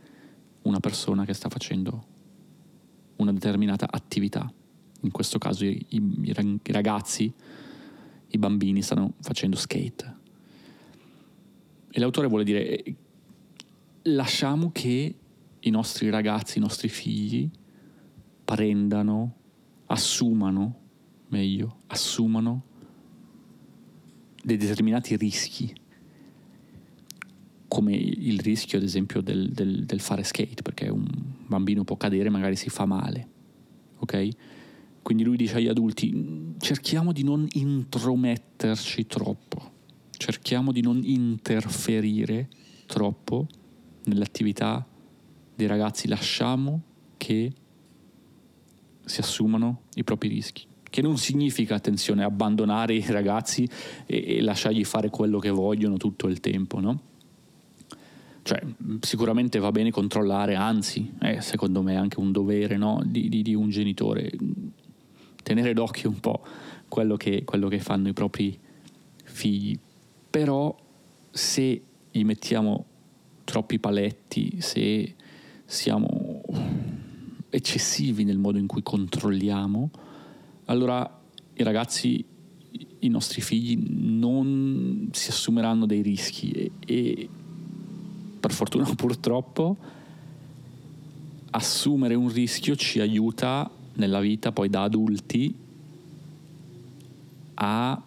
una 0.62 0.78
persona 0.78 1.24
che 1.24 1.32
sta 1.32 1.48
facendo 1.48 2.10
una 3.22 3.32
determinata 3.32 3.88
attività. 3.90 4.52
In 5.00 5.10
questo 5.10 5.38
caso 5.38 5.64
i, 5.64 5.86
i 5.88 6.60
ragazzi 6.64 7.32
i 8.28 8.38
bambini 8.38 8.82
stanno 8.82 9.14
facendo 9.20 9.56
skate. 9.56 10.16
E 11.90 12.00
l'autore 12.00 12.28
vuole 12.28 12.44
dire, 12.44 12.82
lasciamo 14.02 14.70
che 14.72 15.14
i 15.60 15.70
nostri 15.70 16.08
ragazzi, 16.10 16.58
i 16.58 16.60
nostri 16.60 16.88
figli 16.88 17.48
prendano, 18.44 19.34
assumano, 19.86 20.80
meglio, 21.28 21.76
assumano 21.88 22.64
dei 24.42 24.56
determinati 24.56 25.16
rischi, 25.16 25.72
come 27.72 27.94
il 27.94 28.38
rischio 28.38 28.76
ad 28.76 28.84
esempio 28.84 29.22
del, 29.22 29.50
del, 29.50 29.86
del 29.86 30.00
fare 30.00 30.24
skate, 30.24 30.60
perché 30.60 30.90
un 30.90 31.06
bambino 31.46 31.84
può 31.84 31.96
cadere 31.96 32.26
e 32.26 32.30
magari 32.30 32.54
si 32.54 32.68
fa 32.68 32.84
male, 32.84 33.26
ok? 34.00 34.28
Quindi 35.00 35.24
lui 35.24 35.38
dice 35.38 35.56
agli 35.56 35.68
adulti, 35.68 36.54
cerchiamo 36.58 37.12
di 37.12 37.22
non 37.24 37.48
intrometterci 37.50 39.06
troppo, 39.06 39.72
cerchiamo 40.10 40.70
di 40.70 40.82
non 40.82 41.00
interferire 41.02 42.50
troppo 42.84 43.46
nell'attività 44.04 44.86
dei 45.54 45.66
ragazzi, 45.66 46.08
lasciamo 46.08 46.82
che 47.16 47.52
si 49.02 49.20
assumano 49.20 49.84
i 49.94 50.04
propri 50.04 50.28
rischi. 50.28 50.66
Che 50.90 51.00
non 51.00 51.16
significa, 51.16 51.74
attenzione, 51.74 52.22
abbandonare 52.22 52.92
i 52.92 53.04
ragazzi 53.08 53.66
e, 54.04 54.36
e 54.36 54.42
lasciargli 54.42 54.84
fare 54.84 55.08
quello 55.08 55.38
che 55.38 55.48
vogliono 55.48 55.96
tutto 55.96 56.26
il 56.26 56.38
tempo, 56.40 56.78
no? 56.78 57.10
Cioè, 58.44 58.60
sicuramente 59.00 59.60
va 59.60 59.70
bene 59.70 59.92
controllare, 59.92 60.56
anzi, 60.56 61.12
è 61.20 61.38
secondo 61.38 61.80
me 61.80 61.96
anche 61.96 62.18
un 62.18 62.32
dovere 62.32 62.76
no? 62.76 63.00
di, 63.04 63.28
di, 63.28 63.42
di, 63.42 63.54
un 63.54 63.70
genitore, 63.70 64.32
tenere 65.44 65.72
d'occhio 65.72 66.10
un 66.10 66.18
po' 66.18 66.44
quello 66.88 67.16
che, 67.16 67.44
quello 67.44 67.68
che 67.68 67.78
fanno 67.78 68.08
i 68.08 68.12
propri 68.12 68.58
figli. 69.22 69.78
Però 70.28 70.76
se 71.30 71.82
gli 72.10 72.24
mettiamo 72.24 72.86
troppi 73.44 73.78
paletti, 73.78 74.60
se 74.60 75.14
siamo 75.64 76.42
eccessivi 77.48 78.24
nel 78.24 78.38
modo 78.38 78.58
in 78.58 78.66
cui 78.66 78.82
controlliamo, 78.82 79.90
allora 80.64 81.20
i 81.54 81.62
ragazzi, 81.62 82.24
i 82.98 83.08
nostri 83.08 83.40
figli 83.40 83.78
non 83.88 85.10
si 85.12 85.30
assumeranno 85.30 85.86
dei 85.86 86.02
rischi 86.02 86.50
e, 86.50 86.70
e 86.84 87.28
per 88.42 88.52
fortuna 88.52 88.84
purtroppo 88.96 89.76
assumere 91.50 92.14
un 92.14 92.28
rischio 92.28 92.74
ci 92.74 92.98
aiuta 92.98 93.70
nella 93.94 94.20
vita 94.20 94.50
poi 94.50 94.68
da 94.68 94.82
adulti 94.82 95.54
a 97.54 98.02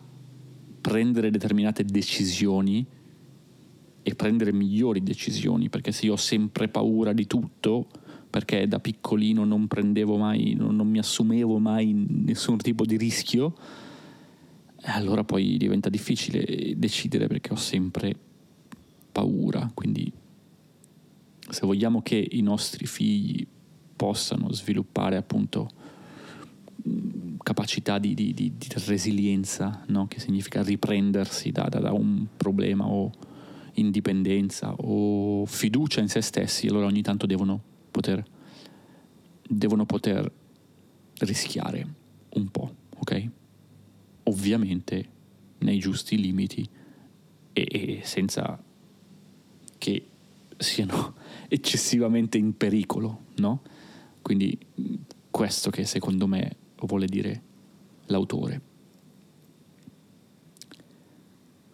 prendere 0.81 1.31
determinate 1.31 1.85
decisioni 1.85 2.85
e 4.01 4.15
prendere 4.15 4.51
migliori 4.51 5.01
decisioni, 5.01 5.69
perché 5.69 5.91
se 5.91 6.07
io 6.07 6.13
ho 6.13 6.17
sempre 6.17 6.67
paura 6.67 7.13
di 7.13 7.25
tutto, 7.25 7.87
perché 8.29 8.67
da 8.67 8.79
piccolino 8.79 9.45
non 9.45 9.67
prendevo 9.67 10.17
mai, 10.17 10.53
non, 10.53 10.75
non 10.75 10.87
mi 10.89 10.99
assumevo 10.99 11.57
mai 11.57 11.93
nessun 11.93 12.57
tipo 12.57 12.85
di 12.85 12.97
rischio, 12.97 13.55
allora 14.81 15.23
poi 15.23 15.57
diventa 15.57 15.89
difficile 15.89 16.73
decidere 16.77 17.27
perché 17.27 17.53
ho 17.53 17.57
sempre 17.57 18.15
paura. 19.11 19.71
Quindi 19.73 20.11
se 21.49 21.65
vogliamo 21.65 22.01
che 22.01 22.27
i 22.31 22.41
nostri 22.41 22.85
figli 22.85 23.45
possano 23.95 24.51
sviluppare 24.51 25.15
appunto 25.15 25.69
capacità 27.41 27.97
di, 27.97 28.13
di, 28.13 28.33
di, 28.33 28.53
di 28.57 28.67
resilienza, 28.85 29.83
no? 29.87 30.07
che 30.07 30.19
significa 30.19 30.61
riprendersi 30.61 31.51
da, 31.51 31.63
da, 31.69 31.79
da 31.79 31.91
un 31.91 32.27
problema 32.35 32.87
o 32.87 33.11
indipendenza 33.73 34.73
o 34.73 35.45
fiducia 35.45 36.01
in 36.01 36.07
se 36.07 36.21
stessi, 36.21 36.67
allora 36.67 36.85
ogni 36.85 37.01
tanto 37.01 37.25
devono 37.25 37.61
poter, 37.91 38.23
devono 39.47 39.85
poter 39.85 40.31
rischiare 41.19 41.87
un 42.29 42.49
po', 42.49 42.73
ok? 42.97 43.29
Ovviamente 44.23 45.09
nei 45.59 45.79
giusti 45.79 46.19
limiti 46.19 46.67
e, 47.53 47.67
e 47.69 47.99
senza 48.03 48.61
che 49.77 50.05
siano 50.57 51.15
eccessivamente 51.47 52.37
in 52.37 52.55
pericolo, 52.57 53.25
no? 53.35 53.61
Quindi 54.21 54.57
questo 55.29 55.69
che 55.69 55.85
secondo 55.85 56.27
me 56.27 56.55
vuole 56.81 57.05
dire 57.05 57.41
l'autore. 58.07 58.61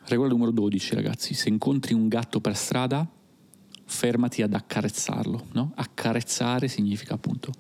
Regola 0.04 0.30
numero 0.30 0.52
12, 0.52 0.96
ragazzi. 0.96 1.34
Se 1.34 1.48
incontri 1.48 1.94
un 1.94 2.08
gatto 2.08 2.42
per 2.42 2.56
strada, 2.58 3.08
fermati 3.86 4.42
ad 4.42 4.54
accarezzarlo. 4.54 5.48
No? 5.54 5.72
Accarezzare 5.76 6.68
significa 6.68 7.14
appunto 7.14 7.52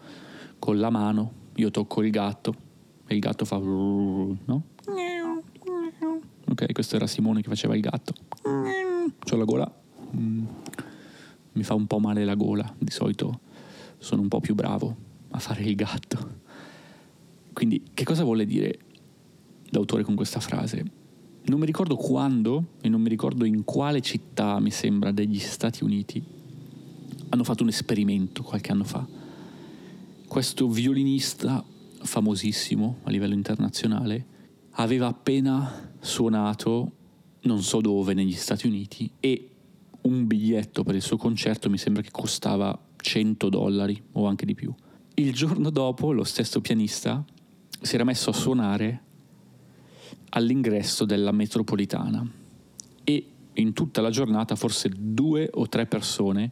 con 0.60 0.80
la 0.80 0.90
mano 0.90 1.40
io 1.56 1.72
tocco 1.72 2.02
il 2.02 2.12
gatto 2.12 2.56
e 3.08 3.14
il 3.14 3.20
gatto 3.20 3.46
fa... 3.46 3.58
No? 3.58 4.64
Ok, 6.50 6.72
questo 6.74 6.96
era 6.96 7.08
Simone 7.08 7.42
che 7.42 7.50
faceva 7.50 7.76
il 7.76 7.82
gatto. 7.82 8.14
C'ho 8.44 9.36
la 9.38 9.44
gola. 9.44 9.82
Mm, 10.16 10.46
mi 11.54 11.64
fa 11.64 11.74
un 11.74 11.88
po' 11.88 12.00
male 12.00 12.26
la 12.26 12.36
gola. 12.36 12.74
Di 12.78 12.92
solito 12.92 13.42
sono 13.98 14.22
un 14.22 14.28
po' 14.28 14.40
più 14.40 14.56
bravo 14.56 14.96
a 15.30 15.40
fare 15.40 15.64
il 15.64 15.76
gatto. 15.76 16.40
Quindi, 17.54 17.84
che 17.94 18.04
cosa 18.04 18.24
vuole 18.24 18.46
dire 18.46 18.80
l'autore 19.70 20.04
con 20.04 20.16
questa 20.16 20.40
frase? 20.40 21.00
non 21.44 21.60
mi 21.60 21.66
ricordo 21.66 21.96
quando 21.96 22.66
e 22.82 22.90
non 22.90 23.02
mi 23.02 23.10
ricordo 23.10 23.46
in 23.46 23.64
quale 23.64 24.02
città, 24.02 24.60
mi 24.60 24.72
sembra, 24.72 25.12
degli 25.12 25.40
Stati 25.40 25.84
Uniti, 25.84 26.24
hanno 27.30 27.44
fatto 27.44 27.64
un 27.64 27.70
esperimento 27.70 28.44
qualche 28.44 28.72
anno 28.72 28.84
fa. 28.84 29.06
Questo 30.28 30.70
violinista 30.70 31.64
famosissimo 32.04 33.00
a 33.04 33.10
livello 33.10 33.34
internazionale 33.34 34.26
aveva 34.72 35.08
appena 35.08 35.94
suonato 36.00 36.92
non 37.42 37.62
so 37.62 37.82
dove 37.82 38.14
negli 38.14 38.34
Stati 38.34 38.68
Uniti 38.68 39.12
e 39.20 39.50
un 40.04 40.28
biglietto 40.28 40.84
per 40.84 40.96
il 40.96 41.02
suo 41.02 41.18
concerto 41.18 41.70
mi 41.70 41.78
sembra 41.78 42.02
che 42.02 42.12
costava 42.12 42.78
100 42.96 43.50
dollari 43.50 44.02
o 44.14 44.28
anche 44.28 44.46
di 44.46 44.56
più. 44.56 44.74
Il 45.16 45.34
giorno 45.34 45.70
dopo 45.70 46.12
lo 46.12 46.24
stesso 46.24 46.62
pianista 46.62 47.24
si 47.82 47.96
era 47.96 48.04
messo 48.04 48.30
a 48.30 48.34
suonare 48.34 49.04
all'ingresso 50.30 51.06
della 51.06 51.32
metropolitana 51.32 52.26
e 53.04 53.26
in 53.54 53.74
tutta 53.74 54.02
la 54.02 54.10
giornata 54.10 54.56
forse 54.56 54.90
due 54.96 55.50
o 55.52 55.68
tre 55.68 55.86
persone 55.86 56.52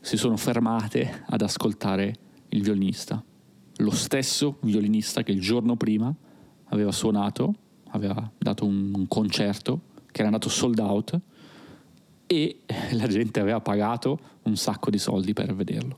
si 0.00 0.16
sono 0.16 0.36
fermate 0.36 1.24
ad 1.26 1.42
ascoltare 1.42 2.14
il 2.50 2.62
violinista. 2.62 3.22
Lo 3.78 3.90
stesso 3.90 4.58
violinista 4.60 5.22
che 5.22 5.32
il 5.32 5.40
giorno 5.40 5.76
prima 5.76 6.14
aveva 6.66 6.92
suonato, 6.92 7.54
aveva 7.88 8.30
dato 8.38 8.64
un 8.64 9.06
concerto 9.08 9.94
che 10.06 10.20
era 10.20 10.26
andato 10.26 10.48
sold 10.48 10.78
out 10.78 11.20
e 12.26 12.60
la 12.92 13.06
gente 13.06 13.40
aveva 13.40 13.60
pagato 13.60 14.18
un 14.42 14.56
sacco 14.56 14.90
di 14.90 14.98
soldi 14.98 15.32
per 15.32 15.54
vederlo. 15.54 15.96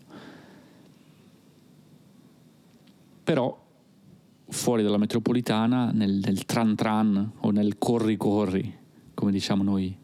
Però 3.24 3.66
fuori 4.48 4.82
dalla 4.82 4.96
metropolitana, 4.96 5.90
nel, 5.90 6.20
nel 6.22 6.44
tran 6.46 6.74
tran 6.74 7.32
o 7.40 7.50
nel 7.50 7.76
corri 7.78 8.16
corri, 8.16 8.76
come 9.12 9.30
diciamo 9.30 9.62
noi 9.62 9.96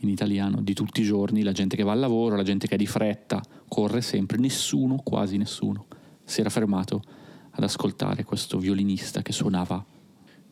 in 0.00 0.08
italiano, 0.08 0.60
di 0.60 0.74
tutti 0.74 1.00
i 1.00 1.04
giorni, 1.04 1.42
la 1.42 1.52
gente 1.52 1.76
che 1.76 1.82
va 1.82 1.92
al 1.92 1.98
lavoro, 1.98 2.36
la 2.36 2.42
gente 2.42 2.66
che 2.66 2.74
è 2.74 2.78
di 2.78 2.86
fretta, 2.86 3.42
corre 3.66 4.02
sempre, 4.02 4.36
nessuno, 4.36 4.96
quasi 4.96 5.38
nessuno, 5.38 5.86
si 6.22 6.40
era 6.40 6.50
fermato 6.50 7.02
ad 7.50 7.62
ascoltare 7.62 8.24
questo 8.24 8.58
violinista 8.58 9.22
che 9.22 9.32
suonava, 9.32 9.82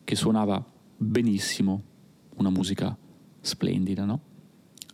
che 0.03 0.15
suonava 0.15 0.63
benissimo 0.97 1.83
una 2.37 2.49
musica 2.49 2.97
splendida, 3.41 4.05
no? 4.05 4.33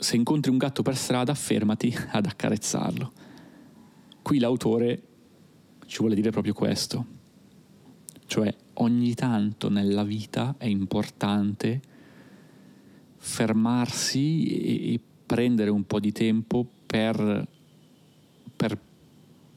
Se 0.02 0.16
incontri 0.16 0.50
un 0.50 0.58
gatto 0.58 0.82
per 0.82 0.98
strada, 0.98 1.34
fermati 1.36 1.96
ad 2.12 2.26
accarezzarlo. 2.26 3.12
Qui 4.22 4.40
l'autore 4.40 5.02
ci 5.86 6.00
vuole 6.00 6.16
dire 6.16 6.32
proprio 6.32 6.54
questo 6.54 7.20
cioè 8.32 8.56
ogni 8.76 9.14
tanto 9.14 9.70
nella 9.70 10.06
vita 10.06 10.56
è 10.58 10.66
importante 10.66 11.82
fermarsi 13.18 14.46
e, 14.94 15.00
prendere 15.26 15.70
un 15.70 15.86
po' 15.86 16.00
di 16.00 16.14
tempo 16.14 16.66
per, 16.86 17.46
per, 18.56 18.80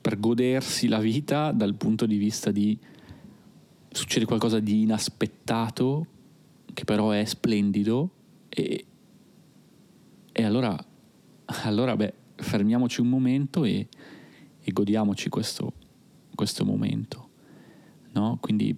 per 0.01 0.19
godersi 0.19 0.89
la 0.89 0.99
vita 0.99 1.53
dal 1.53 1.77
punto 1.77 2.05
di 2.05 2.17
vista 2.17 2.51
di 2.51 2.77
succede 3.91 4.25
qualcosa 4.25 4.59
di 4.59 4.83
inaspettato 4.83 6.07
che 6.73 6.83
però 6.83 7.11
è 7.11 7.25
splendido 7.25 8.11
e, 8.49 8.85
e 10.35 10.45
allora, 10.45 10.77
allora 11.63 11.97
beh, 11.97 12.13
fermiamoci 12.37 13.01
un 13.01 13.09
momento 13.09 13.65
e, 13.65 13.89
e 14.61 14.73
godiamoci 14.73 15.29
questo, 15.29 15.73
questo 16.35 16.65
momento 16.65 17.25
no? 18.15 18.39
Quindi 18.41 18.75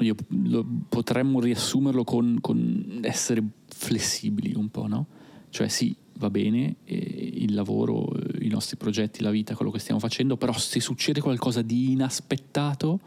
io, 0.00 0.14
lo, 0.26 0.66
potremmo 0.88 1.40
riassumerlo 1.40 2.04
con, 2.04 2.38
con, 2.40 3.00
essere 3.02 3.42
flessibili 3.68 4.54
un 4.54 4.68
po', 4.68 4.86
no? 4.86 5.06
Cioè 5.48 5.68
sì, 5.68 5.96
va 6.18 6.28
bene, 6.28 6.76
il 6.84 7.54
lavoro, 7.54 8.12
i 8.40 8.48
nostri 8.48 8.76
progetti, 8.76 9.22
la 9.22 9.30
vita, 9.30 9.54
quello 9.54 9.70
che 9.70 9.78
stiamo 9.78 10.00
facendo, 10.00 10.36
però 10.36 10.52
se 10.52 10.80
succede 10.80 11.20
qualcosa 11.20 11.62
di 11.62 11.92
inaspettato, 11.92 13.00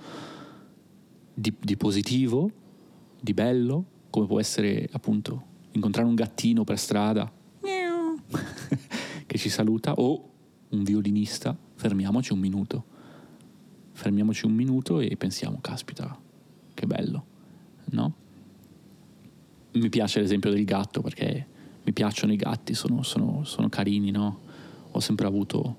di, 1.34 1.54
di 1.60 1.78
positivo, 1.78 2.50
di 3.20 3.34
bello, 3.34 3.86
come 4.10 4.26
può 4.26 4.40
essere 4.40 4.88
appunto 4.92 5.46
incontrare 5.72 6.08
un 6.08 6.16
gattino 6.16 6.64
per 6.64 6.80
strada 6.80 7.32
ci 9.40 9.50
saluta 9.50 9.94
o 9.94 10.30
un 10.70 10.84
violinista, 10.84 11.58
fermiamoci 11.76 12.34
un 12.34 12.40
minuto. 12.40 12.84
Fermiamoci 13.94 14.46
un 14.46 14.54
minuto 14.54 15.00
e 15.00 15.16
pensiamo, 15.18 15.60
caspita, 15.62 16.18
che 16.74 16.86
bello, 16.86 17.26
no? 17.92 18.14
Mi 19.72 19.90
piace 19.90 20.20
l'esempio 20.20 20.52
del 20.52 20.64
gatto 20.64 21.02
perché 21.02 21.48
mi 21.84 21.92
piacciono 21.92 22.32
i 22.32 22.36
gatti, 22.36 22.74
sono, 22.74 23.02
sono, 23.02 23.44
sono 23.44 23.68
carini, 23.70 24.12
no? 24.12 24.40
Ho 24.92 25.00
sempre 25.00 25.26
avuto 25.26 25.78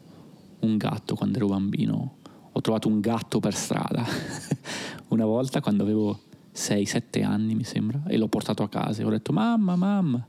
un 0.60 0.76
gatto 0.76 1.14
quando 1.14 1.38
ero 1.38 1.48
bambino. 1.48 2.16
Ho 2.52 2.60
trovato 2.60 2.88
un 2.88 3.00
gatto 3.00 3.40
per 3.40 3.54
strada. 3.54 4.04
Una 5.08 5.24
volta 5.24 5.60
quando 5.60 5.82
avevo 5.82 6.20
6-7 6.54 7.24
anni, 7.24 7.54
mi 7.54 7.64
sembra, 7.64 8.02
e 8.06 8.16
l'ho 8.16 8.28
portato 8.28 8.62
a 8.62 8.68
casa 8.68 9.02
e 9.02 9.04
ho 9.04 9.10
detto, 9.10 9.32
mamma, 9.32 9.76
mamma, 9.76 10.26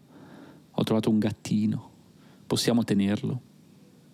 ho 0.72 0.84
trovato 0.84 1.10
un 1.10 1.20
gattino, 1.20 1.91
possiamo 2.52 2.84
tenerlo? 2.84 3.42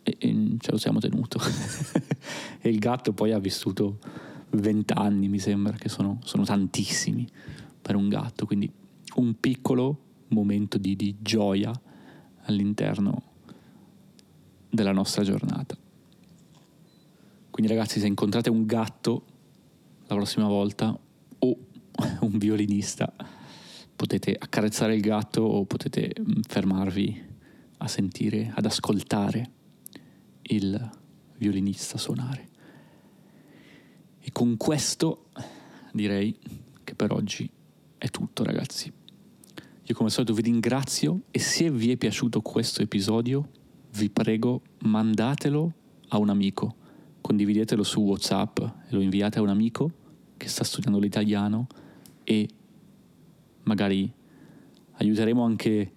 E, 0.04 0.16
e 0.20 0.56
ce 0.60 0.70
lo 0.70 0.78
siamo 0.78 1.00
tenuto. 1.00 1.40
e 2.62 2.70
il 2.70 2.78
gatto 2.78 3.12
poi 3.14 3.32
ha 3.32 3.40
vissuto 3.40 3.98
20 4.52 4.94
anni, 4.94 5.28
mi 5.28 5.40
sembra, 5.40 5.74
che 5.74 5.90
sono, 5.90 6.20
sono 6.24 6.44
tantissimi 6.44 7.28
per 7.82 7.96
un 7.96 8.10
gatto, 8.10 8.46
quindi 8.46 8.72
un 9.16 9.40
piccolo 9.40 10.02
momento 10.28 10.78
di, 10.78 10.96
di 10.96 11.16
gioia 11.20 11.72
all'interno 12.44 13.24
della 14.70 14.92
nostra 14.92 15.24
giornata. 15.24 15.76
Quindi 17.50 17.74
ragazzi, 17.74 18.00
se 18.00 18.06
incontrate 18.06 18.52
un 18.52 18.68
gatto 18.68 19.26
la 20.06 20.14
prossima 20.14 20.48
volta 20.48 20.96
o 21.40 21.58
un 22.22 22.38
violinista, 22.38 23.12
potete 23.96 24.36
accarezzare 24.38 24.94
il 24.94 25.02
gatto 25.02 25.42
o 25.42 25.66
potete 25.66 26.14
mm, 26.20 26.42
fermarvi 26.48 27.26
a 27.78 27.88
sentire, 27.88 28.52
ad 28.56 28.66
ascoltare 28.66 29.52
il 30.44 30.90
violinista 31.38 31.98
suonare. 31.98 32.50
E 34.20 34.32
con 34.32 34.58
questo 34.58 35.30
direi 35.94 36.38
che 36.84 36.96
per 36.96 37.12
oggi 37.12 37.50
è 37.98 38.10
tutto 38.10 38.44
ragazzi. 38.44 38.92
Io 39.90 39.96
come 39.96 40.08
al 40.08 40.14
solito 40.14 40.34
vi 40.34 40.42
ringrazio 40.42 41.22
e 41.32 41.40
se 41.40 41.72
vi 41.72 41.92
è 41.92 41.98
piaciuto 41.98 42.42
questo 42.42 42.82
episodio, 42.82 43.50
vi 43.94 44.10
prego 44.10 44.62
mandatelo 44.80 45.74
a 46.10 46.18
un 46.18 46.30
amico, 46.30 46.76
condividetelo 47.22 47.84
su 47.84 48.02
WhatsApp 48.02 48.60
e 48.60 48.88
lo 48.90 49.00
inviate 49.00 49.40
a 49.40 49.42
un 49.42 49.50
amico 49.50 49.92
che 50.36 50.48
sta 50.48 50.64
studiando 50.64 51.00
l'italiano 51.00 51.68
e 52.24 52.50
magari 53.64 54.12
aiuteremo 54.92 55.44
anche 55.44 55.92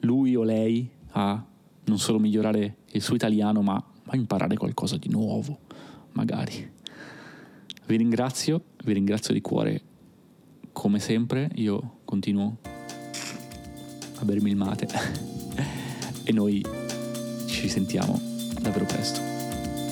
lui 0.00 0.34
o 0.34 0.42
lei 0.42 0.90
a 1.18 1.44
non 1.84 1.98
solo 1.98 2.20
migliorare 2.20 2.76
il 2.92 3.02
suo 3.02 3.16
italiano, 3.16 3.60
ma 3.60 3.82
a 4.06 4.16
imparare 4.16 4.56
qualcosa 4.56 4.96
di 4.96 5.08
nuovo, 5.08 5.58
magari. 6.12 6.76
Vi 7.86 7.96
ringrazio, 7.96 8.62
vi 8.84 8.92
ringrazio 8.92 9.34
di 9.34 9.40
cuore 9.40 9.82
come 10.72 11.00
sempre, 11.00 11.50
io 11.56 11.98
continuo 12.04 12.58
a 14.20 14.24
bermi 14.24 14.50
il 14.50 14.56
mate 14.56 14.86
e 16.22 16.32
noi 16.32 16.64
ci 17.46 17.68
sentiamo 17.68 18.20
davvero 18.60 18.84
presto. 18.84 19.20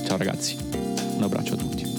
Ciao 0.04 0.16
ragazzi, 0.16 0.56
un 1.16 1.22
abbraccio 1.22 1.54
a 1.54 1.56
tutti. 1.56 1.95